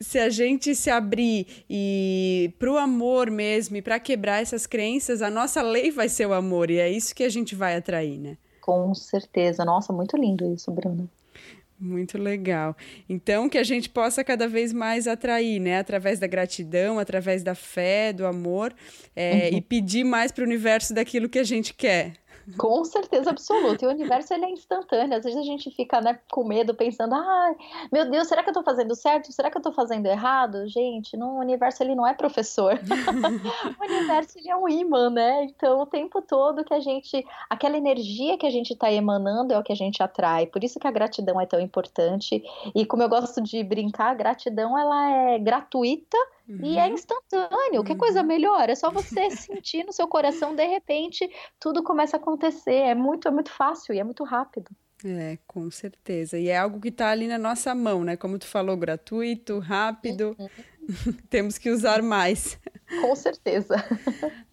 se 0.00 0.18
a 0.18 0.28
gente 0.28 0.74
se 0.74 0.90
abrir 0.90 1.64
e 1.68 2.52
para 2.58 2.70
o 2.70 2.78
amor 2.78 3.30
mesmo 3.30 3.76
e 3.76 3.82
para 3.82 3.98
quebrar 3.98 4.42
essas 4.42 4.66
crenças, 4.66 5.22
a 5.22 5.30
nossa 5.30 5.62
lei 5.62 5.90
vai 5.90 6.08
ser 6.08 6.26
o 6.26 6.32
amor 6.32 6.70
e 6.70 6.78
é 6.78 6.88
isso 6.90 7.14
que 7.14 7.24
a 7.24 7.28
gente 7.28 7.54
vai 7.54 7.76
atrair, 7.76 8.18
né? 8.18 8.36
Com 8.60 8.94
certeza. 8.94 9.64
Nossa, 9.64 9.92
muito 9.92 10.16
lindo 10.16 10.52
isso, 10.52 10.70
Bruna. 10.70 11.08
Muito 11.80 12.18
legal. 12.18 12.76
Então, 13.08 13.48
que 13.48 13.56
a 13.56 13.62
gente 13.62 13.88
possa 13.88 14.24
cada 14.24 14.48
vez 14.48 14.72
mais 14.72 15.06
atrair, 15.06 15.60
né? 15.60 15.78
Através 15.78 16.18
da 16.18 16.26
gratidão, 16.26 16.98
através 16.98 17.44
da 17.44 17.54
fé, 17.54 18.12
do 18.12 18.26
amor, 18.26 18.74
é, 19.14 19.48
uhum. 19.50 19.58
e 19.58 19.60
pedir 19.60 20.02
mais 20.02 20.32
para 20.32 20.42
o 20.42 20.46
universo 20.46 20.92
daquilo 20.92 21.28
que 21.28 21.38
a 21.38 21.44
gente 21.44 21.72
quer. 21.72 22.14
Com 22.56 22.84
certeza 22.84 23.30
absoluta. 23.30 23.84
E 23.84 23.88
o 23.88 23.90
universo 23.90 24.32
ele 24.32 24.46
é 24.46 24.50
instantâneo. 24.50 25.16
Às 25.16 25.24
vezes 25.24 25.38
a 25.38 25.42
gente 25.42 25.70
fica 25.70 26.00
né, 26.00 26.18
com 26.30 26.44
medo, 26.44 26.74
pensando: 26.74 27.14
ai, 27.14 27.56
meu 27.92 28.10
Deus, 28.10 28.28
será 28.28 28.42
que 28.42 28.48
eu 28.48 28.52
estou 28.52 28.62
fazendo 28.62 28.94
certo? 28.94 29.32
Será 29.32 29.50
que 29.50 29.56
eu 29.56 29.60
estou 29.60 29.72
fazendo 29.72 30.06
errado? 30.06 30.66
Gente, 30.68 31.16
no 31.16 31.38
universo 31.38 31.82
ele 31.82 31.94
não 31.94 32.06
é 32.06 32.14
professor. 32.14 32.78
o 33.78 33.84
universo 33.84 34.38
ele 34.38 34.50
é 34.50 34.56
um 34.56 34.68
imã, 34.68 35.10
né? 35.10 35.44
Então, 35.44 35.80
o 35.80 35.86
tempo 35.86 36.22
todo 36.22 36.64
que 36.64 36.74
a 36.74 36.80
gente. 36.80 37.24
Aquela 37.50 37.76
energia 37.76 38.38
que 38.38 38.46
a 38.46 38.50
gente 38.50 38.72
está 38.72 38.90
emanando 38.90 39.52
é 39.52 39.58
o 39.58 39.62
que 39.62 39.72
a 39.72 39.76
gente 39.76 40.02
atrai. 40.02 40.46
Por 40.46 40.62
isso 40.64 40.78
que 40.78 40.86
a 40.86 40.90
gratidão 40.90 41.40
é 41.40 41.46
tão 41.46 41.60
importante. 41.60 42.42
E 42.74 42.86
como 42.86 43.02
eu 43.02 43.08
gosto 43.08 43.42
de 43.42 43.62
brincar, 43.62 44.10
a 44.10 44.14
gratidão 44.14 44.78
ela 44.78 45.10
é 45.10 45.38
gratuita 45.38 46.16
Uhum. 46.48 46.60
E 46.62 46.78
é 46.78 46.86
uhum. 46.86 46.94
instantâneo, 46.94 47.84
que 47.84 47.94
coisa 47.94 48.20
uhum. 48.20 48.26
melhor. 48.26 48.70
É 48.70 48.74
só 48.74 48.90
você 48.90 49.30
sentir 49.30 49.84
no 49.84 49.92
seu 49.92 50.08
coração, 50.08 50.54
de 50.54 50.66
repente, 50.66 51.28
tudo 51.60 51.82
começa 51.82 52.16
a 52.16 52.20
acontecer. 52.20 52.72
É 52.72 52.94
muito, 52.94 53.28
é 53.28 53.30
muito 53.30 53.50
fácil 53.50 53.94
e 53.94 53.98
é 53.98 54.04
muito 54.04 54.24
rápido. 54.24 54.70
É, 55.04 55.38
com 55.46 55.70
certeza. 55.70 56.38
E 56.38 56.48
é 56.48 56.56
algo 56.56 56.80
que 56.80 56.88
está 56.88 57.10
ali 57.10 57.28
na 57.28 57.38
nossa 57.38 57.74
mão, 57.74 58.02
né? 58.02 58.16
Como 58.16 58.38
tu 58.38 58.46
falou, 58.46 58.76
gratuito, 58.76 59.58
rápido. 59.58 60.34
Uhum. 60.38 60.48
Temos 61.28 61.58
que 61.58 61.70
usar 61.70 62.02
mais. 62.02 62.58
Com 63.00 63.14
certeza. 63.14 63.76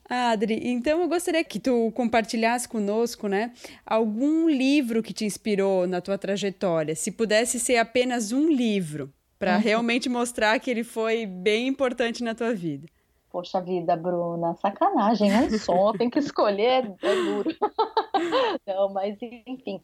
Adri, 0.07 0.59
então 0.69 1.01
eu 1.01 1.07
gostaria 1.07 1.43
que 1.43 1.59
tu 1.59 1.91
compartilhasse 1.93 2.67
conosco, 2.67 3.27
né, 3.27 3.51
algum 3.83 4.47
livro 4.47 5.01
que 5.01 5.11
te 5.11 5.25
inspirou 5.25 5.87
na 5.87 5.99
tua 5.99 6.15
trajetória. 6.15 6.95
Se 6.95 7.11
pudesse 7.11 7.59
ser 7.59 7.77
apenas 7.77 8.31
um 8.31 8.47
livro, 8.47 9.11
para 9.37 9.55
uhum. 9.55 9.61
realmente 9.61 10.09
mostrar 10.09 10.59
que 10.59 10.69
ele 10.69 10.83
foi 10.83 11.25
bem 11.25 11.67
importante 11.67 12.23
na 12.23 12.33
tua 12.33 12.53
vida. 12.53 12.87
Poxa 13.29 13.59
vida, 13.59 13.97
Bruna, 13.97 14.55
sacanagem, 14.55 15.29
é 15.29 15.41
um 15.41 15.59
som, 15.59 15.91
tem 15.91 16.09
que 16.09 16.19
escolher, 16.19 16.89
é 17.01 17.15
duro. 17.15 17.49
Não, 18.65 18.93
mas 18.93 19.17
enfim, 19.21 19.81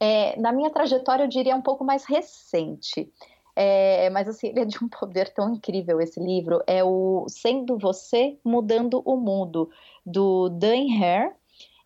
é, 0.00 0.38
na 0.40 0.52
minha 0.52 0.70
trajetória 0.70 1.24
eu 1.24 1.28
diria 1.28 1.54
um 1.54 1.60
pouco 1.60 1.84
mais 1.84 2.06
recente. 2.06 3.12
É, 3.56 4.10
mas 4.10 4.26
assim, 4.26 4.48
ele 4.48 4.60
é 4.60 4.64
de 4.64 4.82
um 4.82 4.88
poder 4.88 5.32
tão 5.32 5.54
incrível 5.54 6.00
esse 6.00 6.18
livro. 6.18 6.62
É 6.66 6.82
o 6.82 7.26
Sendo 7.28 7.78
Você 7.78 8.38
Mudando 8.42 9.02
o 9.04 9.16
Mundo, 9.16 9.70
do 10.04 10.48
Dan 10.48 10.86
Hare, 10.98 11.32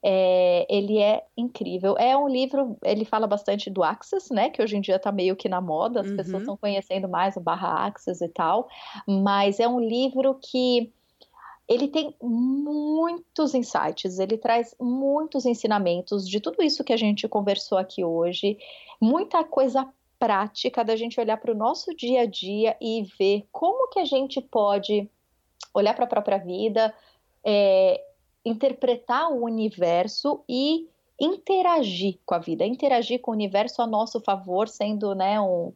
é, 0.03 0.67
ele 0.69 0.99
é 0.99 1.25
incrível. 1.37 1.97
É 1.99 2.17
um 2.17 2.29
livro, 2.29 2.77
ele 2.85 3.05
fala 3.05 3.27
bastante 3.27 3.69
do 3.69 3.83
Access, 3.83 4.33
né? 4.33 4.51
Que 4.51 4.63
hoje 4.63 4.77
em 4.77 4.81
dia 4.81 4.97
está 4.97 5.11
meio 5.11 5.37
que 5.37 5.49
na 5.49 5.61
moda, 5.61 6.01
as 6.01 6.09
uhum. 6.09 6.17
pessoas 6.17 6.43
estão 6.43 6.57
conhecendo 6.57 7.09
mais 7.09 7.37
o 7.37 7.41
barra 7.41 7.87
Access 7.87 8.25
e 8.25 8.29
tal. 8.29 8.69
Mas 9.07 9.59
é 9.61 9.69
um 9.69 9.81
livro 9.81 10.39
que 10.41 10.93
ele 11.69 11.89
tem 11.89 12.15
muitos 12.23 13.55
insights, 13.55 14.19
ele 14.19 14.39
traz 14.39 14.75
muitos 14.81 15.45
ensinamentos 15.45 16.27
de 16.27 16.41
tudo 16.41 16.63
isso 16.63 16.83
que 16.83 16.95
a 16.95 16.97
gente 16.97 17.29
conversou 17.29 17.77
aqui 17.77 18.03
hoje, 18.03 18.57
muita 18.99 19.45
coisa 19.45 19.87
prática 20.19 20.83
da 20.83 20.97
gente 20.97 21.21
olhar 21.21 21.37
para 21.37 21.53
o 21.53 21.57
nosso 21.57 21.95
dia 21.95 22.23
a 22.23 22.27
dia 22.27 22.75
e 22.81 23.07
ver 23.19 23.47
como 23.53 23.89
que 23.91 23.99
a 23.99 24.05
gente 24.05 24.41
pode 24.41 25.09
olhar 25.75 25.95
para 25.95 26.05
a 26.05 26.09
própria 26.09 26.39
vida, 26.39 26.93
é, 27.45 28.03
interpretar 28.45 29.31
o 29.33 29.45
universo 29.45 30.43
e 30.49 30.89
interagir 31.21 32.19
com 32.25 32.35
a 32.35 32.39
vida, 32.39 32.65
interagir 32.65 33.21
com 33.21 33.33
o 33.33 33.35
universo 33.35 33.83
a 33.83 33.87
nosso 33.87 34.21
favor, 34.21 34.69
sendo 34.69 35.15
né, 35.15 35.41
um, 35.41 35.73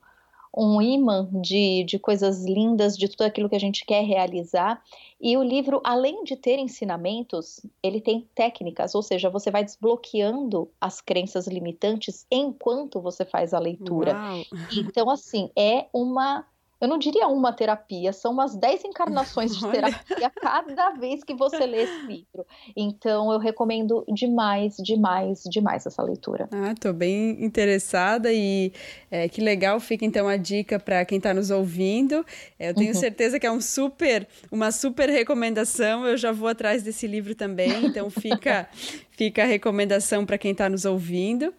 um 0.56 0.80
imã 0.80 1.28
de, 1.32 1.82
de 1.84 1.98
coisas 1.98 2.44
lindas, 2.44 2.96
de 2.96 3.08
tudo 3.08 3.22
aquilo 3.22 3.48
que 3.48 3.56
a 3.56 3.60
gente 3.60 3.84
quer 3.84 4.04
realizar. 4.04 4.82
E 5.20 5.36
o 5.36 5.42
livro, 5.42 5.80
além 5.82 6.22
de 6.24 6.36
ter 6.36 6.58
ensinamentos, 6.58 7.60
ele 7.82 8.00
tem 8.00 8.28
técnicas, 8.34 8.94
ou 8.94 9.02
seja, 9.02 9.30
você 9.30 9.50
vai 9.50 9.64
desbloqueando 9.64 10.70
as 10.80 11.00
crenças 11.00 11.46
limitantes 11.46 12.26
enquanto 12.30 13.00
você 13.00 13.24
faz 13.24 13.52
a 13.52 13.58
leitura. 13.58 14.12
Uau. 14.12 14.42
Então, 14.76 15.10
assim, 15.10 15.50
é 15.56 15.86
uma 15.92 16.46
eu 16.82 16.88
não 16.88 16.98
diria 16.98 17.28
uma 17.28 17.52
terapia, 17.52 18.12
são 18.12 18.32
umas 18.32 18.56
10 18.56 18.86
encarnações 18.86 19.56
de 19.56 19.62
terapia 19.70 20.28
cada 20.40 20.90
vez 20.90 21.22
que 21.22 21.32
você 21.32 21.64
lê 21.64 21.84
esse 21.84 22.06
livro. 22.06 22.44
Então 22.76 23.32
eu 23.32 23.38
recomendo 23.38 24.04
demais, 24.12 24.74
demais, 24.78 25.44
demais 25.48 25.86
essa 25.86 26.02
leitura. 26.02 26.48
Ah, 26.50 26.74
tô 26.78 26.92
bem 26.92 27.44
interessada 27.44 28.32
e 28.32 28.72
é, 29.12 29.28
que 29.28 29.40
legal 29.40 29.78
fica 29.78 30.04
então 30.04 30.26
a 30.26 30.36
dica 30.36 30.76
para 30.76 31.04
quem 31.04 31.18
está 31.18 31.32
nos 31.32 31.52
ouvindo. 31.52 32.26
É, 32.58 32.70
eu 32.70 32.74
tenho 32.74 32.92
uhum. 32.92 33.00
certeza 33.00 33.38
que 33.38 33.46
é 33.46 33.52
um 33.52 33.60
super, 33.60 34.26
uma 34.50 34.72
super 34.72 35.08
recomendação. 35.08 36.04
Eu 36.04 36.16
já 36.16 36.32
vou 36.32 36.48
atrás 36.48 36.82
desse 36.82 37.06
livro 37.06 37.36
também, 37.36 37.86
então 37.86 38.10
fica, 38.10 38.68
fica 39.12 39.44
a 39.44 39.46
recomendação 39.46 40.26
para 40.26 40.36
quem 40.36 40.50
está 40.50 40.68
nos 40.68 40.84
ouvindo. 40.84 41.54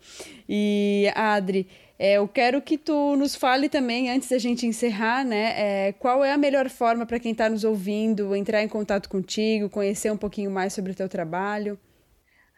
E 0.49 1.09
Adri, 1.15 1.65
é, 2.03 2.15
eu 2.15 2.27
quero 2.27 2.61
que 2.61 2.77
tu 2.77 3.15
nos 3.15 3.33
fale 3.33 3.69
também, 3.69 4.11
antes 4.11 4.27
da 4.27 4.37
gente 4.37 4.67
encerrar, 4.67 5.23
né? 5.23 5.87
É, 5.87 5.93
qual 5.93 6.21
é 6.21 6.33
a 6.33 6.37
melhor 6.37 6.69
forma 6.69 7.05
para 7.05 7.17
quem 7.17 7.31
está 7.31 7.49
nos 7.49 7.63
ouvindo 7.63 8.35
entrar 8.35 8.61
em 8.61 8.67
contato 8.67 9.07
contigo, 9.07 9.69
conhecer 9.69 10.11
um 10.11 10.17
pouquinho 10.17 10.51
mais 10.51 10.73
sobre 10.73 10.91
o 10.91 10.95
teu 10.95 11.07
trabalho? 11.07 11.79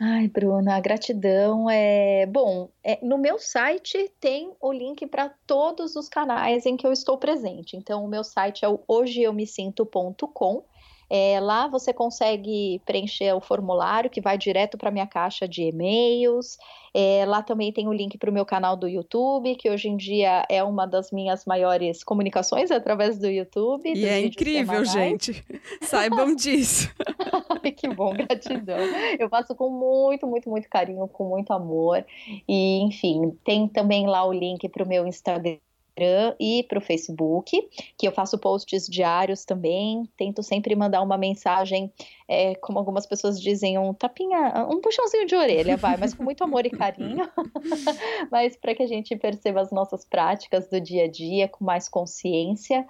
Ai, 0.02 0.28
Bruna, 0.28 0.76
a 0.76 0.80
gratidão 0.80 1.70
é. 1.70 2.26
Bom, 2.26 2.72
é, 2.84 2.98
no 3.06 3.20
meu 3.20 3.38
site 3.38 4.12
tem 4.20 4.52
o 4.60 4.74
link 4.74 5.06
para 5.06 5.30
todos 5.46 5.96
os 5.96 6.10
canais 6.10 6.66
em 6.66 6.76
que 6.76 6.88
eu 6.88 6.92
estou 6.92 7.16
presente. 7.20 7.78
Então, 7.78 8.04
o 8.04 8.08
meu 8.08 8.24
site 8.24 8.66
é 8.66 8.68
o 8.68 8.80
hojeeumesinto.com. 8.88 10.66
É, 11.10 11.39
lá 11.39 11.68
você 11.68 11.94
consegue 11.94 12.82
preencher 12.86 13.34
o 13.34 13.41
formulário 13.41 14.10
que 14.10 14.22
vai 14.22 14.38
direto 14.38 14.78
para 14.78 14.91
minha 14.91 15.08
caixa 15.08 15.48
de 15.48 15.63
e-mails. 15.63 16.58
É, 16.94 17.26
lá 17.26 17.44
também 17.44 17.74
tem 17.74 17.88
o 17.88 17.94
link 17.94 18.18
para 18.18 18.30
o 18.30 18.34
meu 18.34 18.46
canal 18.46 18.78
do 18.78 18.88
YouTube, 18.88 19.56
que 19.56 19.70
hoje 19.70 19.89
em 19.89 19.98
dia 19.98 20.46
é 20.50 20.63
uma 20.63 20.86
das 20.88 21.12
minhas 21.12 21.44
maiores 21.44 22.04
comunicações 22.04 22.72
através 22.72 23.20
do 23.20 23.28
YouTube. 23.28 23.91
E 23.94 24.06
é 24.06 24.22
incrível, 24.22 24.86
gente. 24.86 25.44
Saibam 25.84 26.34
disso. 26.34 26.89
que 27.76 27.89
bom, 27.89 28.13
gratidão. 28.13 28.78
Eu 29.20 29.28
faço 29.28 29.54
com 29.56 29.70
muito, 29.70 30.26
muito, 30.26 30.50
muito 30.50 30.70
carinho, 30.70 31.08
com 31.08 31.28
muito 31.28 31.52
amor. 31.52 32.06
E, 32.48 32.80
enfim, 32.80 33.38
tem 33.44 33.68
também 33.68 34.08
lá 34.08 34.24
o 34.26 34.32
link 34.32 34.68
para 34.70 34.84
o 34.84 34.88
meu 34.88 35.06
Instagram 35.06 35.58
Instagram 35.96 36.36
e 36.40 36.64
para 36.64 36.78
o 36.78 36.82
Facebook, 36.82 37.70
que 37.98 38.08
eu 38.08 38.12
faço 38.12 38.38
posts 38.38 38.88
diários 38.88 39.46
também. 39.46 40.08
Tento 40.18 40.44
sempre 40.44 40.76
mandar 40.76 41.02
uma 41.02 41.18
mensagem, 41.18 41.92
é, 42.28 42.56
como 42.56 42.78
algumas 42.78 43.06
pessoas 43.06 43.42
dizem, 43.42 43.78
um 43.78 43.94
tapinha, 43.94 44.68
um 44.70 44.82
puxãozinho 44.82 45.26
de 45.26 45.36
orelha, 45.36 45.78
vai, 45.78 45.98
mas 45.98 46.14
com 46.14 46.24
muito 46.24 46.44
amor 46.44 46.66
e 46.66 46.70
carinho. 46.70 47.30
mas 48.30 48.56
para 48.56 48.76
que 48.76 48.84
a 48.84 48.88
gente 48.88 49.16
perceba 49.16 49.62
as 49.62 49.72
nossas 49.72 50.06
práticas 50.06 50.68
do 50.68 50.80
dia 50.80 51.06
a 51.06 51.08
dia 51.08 51.48
com 51.48 51.64
mais 51.64 51.88
consciência. 51.88 52.86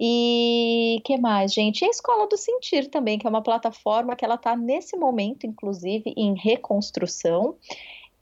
E 0.00 1.00
que 1.04 1.18
mais, 1.18 1.52
gente? 1.52 1.82
E 1.82 1.86
a 1.86 1.90
Escola 1.90 2.28
do 2.28 2.36
Sentir 2.36 2.88
também, 2.88 3.18
que 3.18 3.26
é 3.26 3.30
uma 3.30 3.42
plataforma 3.42 4.14
que 4.14 4.24
ela 4.24 4.36
está 4.36 4.54
nesse 4.54 4.96
momento, 4.96 5.44
inclusive, 5.44 6.14
em 6.16 6.36
reconstrução. 6.36 7.56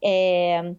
É, 0.02 0.74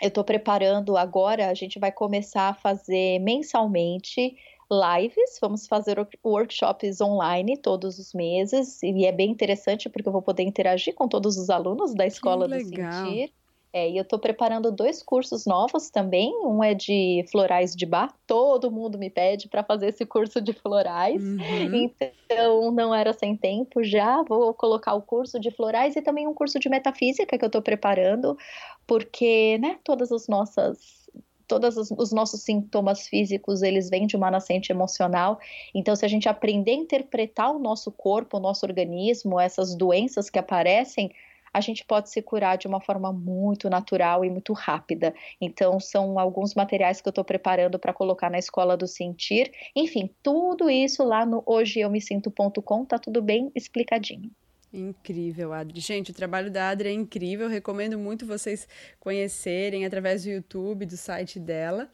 eu 0.00 0.08
estou 0.08 0.24
preparando 0.24 0.96
agora, 0.96 1.48
a 1.48 1.54
gente 1.54 1.78
vai 1.78 1.90
começar 1.90 2.48
a 2.48 2.54
fazer 2.54 3.18
mensalmente 3.20 4.36
lives, 4.70 5.38
vamos 5.40 5.66
fazer 5.66 5.96
workshops 6.24 7.00
online 7.00 7.56
todos 7.56 7.98
os 7.98 8.12
meses, 8.12 8.82
e 8.82 9.06
é 9.06 9.12
bem 9.12 9.30
interessante 9.30 9.88
porque 9.88 10.08
eu 10.08 10.12
vou 10.12 10.22
poder 10.22 10.42
interagir 10.42 10.94
com 10.94 11.08
todos 11.08 11.36
os 11.36 11.48
alunos 11.50 11.94
da 11.94 12.06
Escola 12.06 12.48
do 12.48 12.58
Sentir. 12.58 13.32
É, 13.76 13.90
e 13.90 13.98
eu 13.98 14.04
estou 14.04 14.18
preparando 14.18 14.72
dois 14.72 15.02
cursos 15.02 15.44
novos 15.44 15.90
também. 15.90 16.34
Um 16.42 16.64
é 16.64 16.72
de 16.72 17.22
florais 17.30 17.76
de 17.76 17.84
bar. 17.84 18.10
Todo 18.26 18.70
mundo 18.70 18.96
me 18.96 19.10
pede 19.10 19.48
para 19.48 19.62
fazer 19.62 19.88
esse 19.88 20.06
curso 20.06 20.40
de 20.40 20.54
florais. 20.54 21.22
Uhum. 21.22 21.74
Então 21.74 22.70
não 22.72 22.94
era 22.94 23.12
sem 23.12 23.36
tempo 23.36 23.84
já. 23.84 24.22
Vou 24.22 24.54
colocar 24.54 24.94
o 24.94 25.02
curso 25.02 25.38
de 25.38 25.50
florais 25.50 25.94
e 25.94 26.00
também 26.00 26.26
um 26.26 26.32
curso 26.32 26.58
de 26.58 26.70
metafísica 26.70 27.36
que 27.36 27.44
eu 27.44 27.48
estou 27.48 27.60
preparando, 27.60 28.38
porque, 28.86 29.58
né, 29.58 29.78
todas 29.84 30.10
as 30.10 30.26
nossas 30.26 31.04
todos 31.46 31.76
os 31.76 32.12
nossos 32.12 32.40
sintomas 32.40 33.06
físicos, 33.06 33.62
eles 33.62 33.90
vêm 33.90 34.06
de 34.06 34.16
uma 34.16 34.30
nascente 34.30 34.72
emocional. 34.72 35.38
Então, 35.74 35.94
se 35.94 36.04
a 36.04 36.08
gente 36.08 36.28
aprender 36.28 36.72
a 36.72 36.74
interpretar 36.74 37.54
o 37.54 37.58
nosso 37.58 37.92
corpo, 37.92 38.38
o 38.38 38.40
nosso 38.40 38.66
organismo, 38.66 39.38
essas 39.38 39.76
doenças 39.76 40.28
que 40.28 40.40
aparecem, 40.40 41.12
a 41.56 41.60
gente 41.62 41.86
pode 41.86 42.10
se 42.10 42.20
curar 42.20 42.58
de 42.58 42.66
uma 42.66 42.82
forma 42.82 43.10
muito 43.10 43.70
natural 43.70 44.22
e 44.26 44.28
muito 44.28 44.52
rápida. 44.52 45.14
Então, 45.40 45.80
são 45.80 46.18
alguns 46.18 46.54
materiais 46.54 47.00
que 47.00 47.08
eu 47.08 47.10
estou 47.10 47.24
preparando 47.24 47.78
para 47.78 47.94
colocar 47.94 48.30
na 48.30 48.38
Escola 48.38 48.76
do 48.76 48.86
Sentir. 48.86 49.50
Enfim, 49.74 50.10
tudo 50.22 50.68
isso 50.68 51.02
lá 51.02 51.24
no 51.24 51.42
hojeeumesinto.com 51.46 52.84
tá 52.84 52.98
tudo 52.98 53.22
bem 53.22 53.50
explicadinho. 53.54 54.30
Incrível, 54.70 55.54
Adri. 55.54 55.80
Gente, 55.80 56.10
o 56.10 56.14
trabalho 56.14 56.50
da 56.50 56.68
Adri 56.68 56.90
é 56.90 56.92
incrível. 56.92 57.48
Recomendo 57.48 57.98
muito 57.98 58.26
vocês 58.26 58.68
conhecerem 59.00 59.86
através 59.86 60.24
do 60.24 60.30
YouTube, 60.30 60.84
do 60.84 60.96
site 60.98 61.40
dela. 61.40 61.88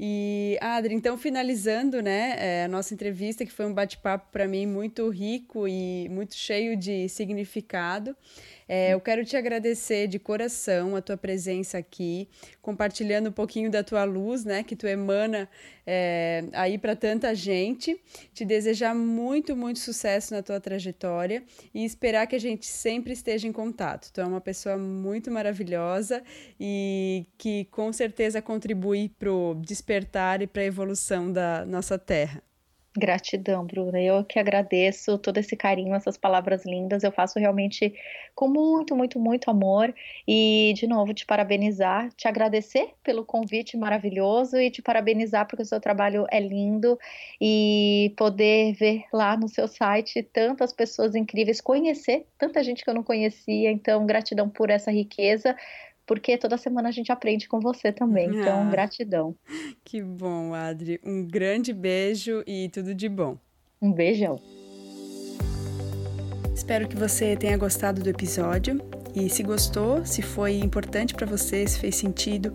E, 0.00 0.56
Adri, 0.60 0.94
então, 0.94 1.18
finalizando 1.18 2.00
né, 2.00 2.34
é, 2.38 2.64
a 2.64 2.68
nossa 2.68 2.94
entrevista, 2.94 3.44
que 3.44 3.52
foi 3.52 3.66
um 3.66 3.74
bate-papo 3.74 4.28
para 4.32 4.48
mim 4.48 4.66
muito 4.66 5.08
rico 5.10 5.68
e 5.68 6.08
muito 6.08 6.34
cheio 6.34 6.76
de 6.76 7.08
significado. 7.08 8.16
É, 8.74 8.94
eu 8.94 9.00
quero 9.02 9.22
te 9.22 9.36
agradecer 9.36 10.06
de 10.06 10.18
coração 10.18 10.96
a 10.96 11.02
tua 11.02 11.14
presença 11.14 11.76
aqui, 11.76 12.26
compartilhando 12.62 13.28
um 13.28 13.32
pouquinho 13.32 13.70
da 13.70 13.84
tua 13.84 14.02
luz, 14.04 14.46
né, 14.46 14.62
que 14.62 14.74
tu 14.74 14.86
emana 14.86 15.46
é, 15.86 16.44
aí 16.54 16.78
para 16.78 16.96
tanta 16.96 17.34
gente. 17.34 18.00
Te 18.32 18.46
desejar 18.46 18.94
muito, 18.94 19.54
muito 19.54 19.78
sucesso 19.78 20.32
na 20.32 20.42
tua 20.42 20.58
trajetória 20.58 21.44
e 21.74 21.84
esperar 21.84 22.26
que 22.26 22.34
a 22.34 22.40
gente 22.40 22.64
sempre 22.64 23.12
esteja 23.12 23.46
em 23.46 23.52
contato. 23.52 24.10
Tu 24.10 24.22
é 24.22 24.24
uma 24.24 24.40
pessoa 24.40 24.78
muito 24.78 25.30
maravilhosa 25.30 26.22
e 26.58 27.26
que 27.36 27.66
com 27.66 27.92
certeza 27.92 28.40
contribui 28.40 29.10
para 29.10 29.30
o 29.30 29.54
despertar 29.54 30.40
e 30.40 30.46
para 30.46 30.62
a 30.62 30.64
evolução 30.64 31.30
da 31.30 31.66
nossa 31.66 31.98
terra. 31.98 32.42
Gratidão, 32.94 33.64
Bruna. 33.64 33.98
Eu 33.98 34.22
que 34.22 34.38
agradeço 34.38 35.16
todo 35.16 35.38
esse 35.38 35.56
carinho, 35.56 35.94
essas 35.94 36.18
palavras 36.18 36.66
lindas. 36.66 37.02
Eu 37.02 37.10
faço 37.10 37.38
realmente 37.38 37.94
com 38.34 38.48
muito, 38.48 38.94
muito, 38.94 39.18
muito 39.18 39.50
amor. 39.50 39.94
E, 40.28 40.74
de 40.76 40.86
novo, 40.86 41.14
te 41.14 41.24
parabenizar, 41.24 42.10
te 42.12 42.28
agradecer 42.28 42.90
pelo 43.02 43.24
convite 43.24 43.78
maravilhoso 43.78 44.58
e 44.58 44.70
te 44.70 44.82
parabenizar 44.82 45.46
porque 45.46 45.62
o 45.62 45.66
seu 45.66 45.80
trabalho 45.80 46.26
é 46.30 46.38
lindo 46.38 46.98
e 47.40 48.12
poder 48.14 48.74
ver 48.74 49.04
lá 49.10 49.38
no 49.38 49.48
seu 49.48 49.66
site 49.66 50.22
tantas 50.22 50.70
pessoas 50.70 51.14
incríveis, 51.14 51.62
conhecer 51.62 52.26
tanta 52.36 52.62
gente 52.62 52.84
que 52.84 52.90
eu 52.90 52.94
não 52.94 53.02
conhecia. 53.02 53.70
Então, 53.70 54.04
gratidão 54.04 54.50
por 54.50 54.68
essa 54.68 54.90
riqueza 54.90 55.56
porque 56.12 56.36
toda 56.36 56.58
semana 56.58 56.90
a 56.90 56.92
gente 56.92 57.10
aprende 57.10 57.48
com 57.48 57.58
você 57.58 57.90
também. 57.90 58.28
Então, 58.28 58.68
ah, 58.68 58.70
gratidão. 58.70 59.34
Que 59.82 60.02
bom, 60.02 60.52
Adri. 60.52 61.00
Um 61.02 61.26
grande 61.26 61.72
beijo 61.72 62.44
e 62.46 62.68
tudo 62.68 62.94
de 62.94 63.08
bom. 63.08 63.38
Um 63.80 63.90
beijão. 63.90 64.38
Espero 66.54 66.86
que 66.86 66.96
você 66.96 67.34
tenha 67.34 67.56
gostado 67.56 68.02
do 68.02 68.10
episódio 68.10 68.78
e 69.14 69.30
se 69.30 69.42
gostou, 69.42 70.04
se 70.04 70.20
foi 70.20 70.58
importante 70.58 71.14
para 71.14 71.26
você, 71.26 71.66
se 71.66 71.80
fez 71.80 71.96
sentido, 71.96 72.52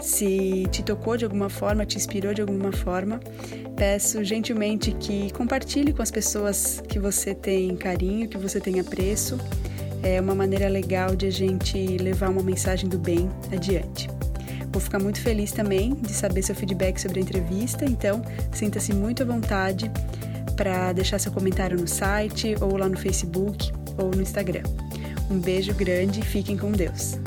se 0.00 0.68
te 0.70 0.84
tocou 0.84 1.16
de 1.16 1.24
alguma 1.24 1.50
forma, 1.50 1.84
te 1.84 1.96
inspirou 1.96 2.32
de 2.32 2.40
alguma 2.40 2.70
forma, 2.70 3.18
peço 3.76 4.22
gentilmente 4.22 4.92
que 4.92 5.32
compartilhe 5.32 5.92
com 5.92 6.02
as 6.02 6.10
pessoas 6.12 6.80
que 6.88 7.00
você 7.00 7.34
tem 7.34 7.74
carinho, 7.74 8.28
que 8.28 8.38
você 8.38 8.60
tem 8.60 8.78
apreço 8.78 9.38
é 10.02 10.20
uma 10.20 10.34
maneira 10.34 10.68
legal 10.68 11.14
de 11.14 11.26
a 11.26 11.30
gente 11.30 11.96
levar 11.98 12.28
uma 12.28 12.42
mensagem 12.42 12.88
do 12.88 12.98
bem 12.98 13.30
adiante. 13.52 14.08
Vou 14.72 14.80
ficar 14.80 14.98
muito 14.98 15.20
feliz 15.20 15.52
também 15.52 15.94
de 15.94 16.12
saber 16.12 16.42
seu 16.42 16.54
feedback 16.54 16.98
sobre 16.98 17.20
a 17.20 17.22
entrevista, 17.22 17.84
então 17.84 18.22
sinta-se 18.52 18.92
muito 18.94 19.22
à 19.22 19.26
vontade 19.26 19.90
para 20.56 20.92
deixar 20.92 21.18
seu 21.18 21.30
comentário 21.30 21.78
no 21.78 21.86
site 21.86 22.54
ou 22.60 22.76
lá 22.76 22.88
no 22.88 22.98
Facebook 22.98 23.72
ou 23.98 24.10
no 24.10 24.22
Instagram. 24.22 24.62
Um 25.30 25.38
beijo 25.38 25.74
grande 25.74 26.20
e 26.20 26.22
fiquem 26.22 26.56
com 26.56 26.72
Deus. 26.72 27.18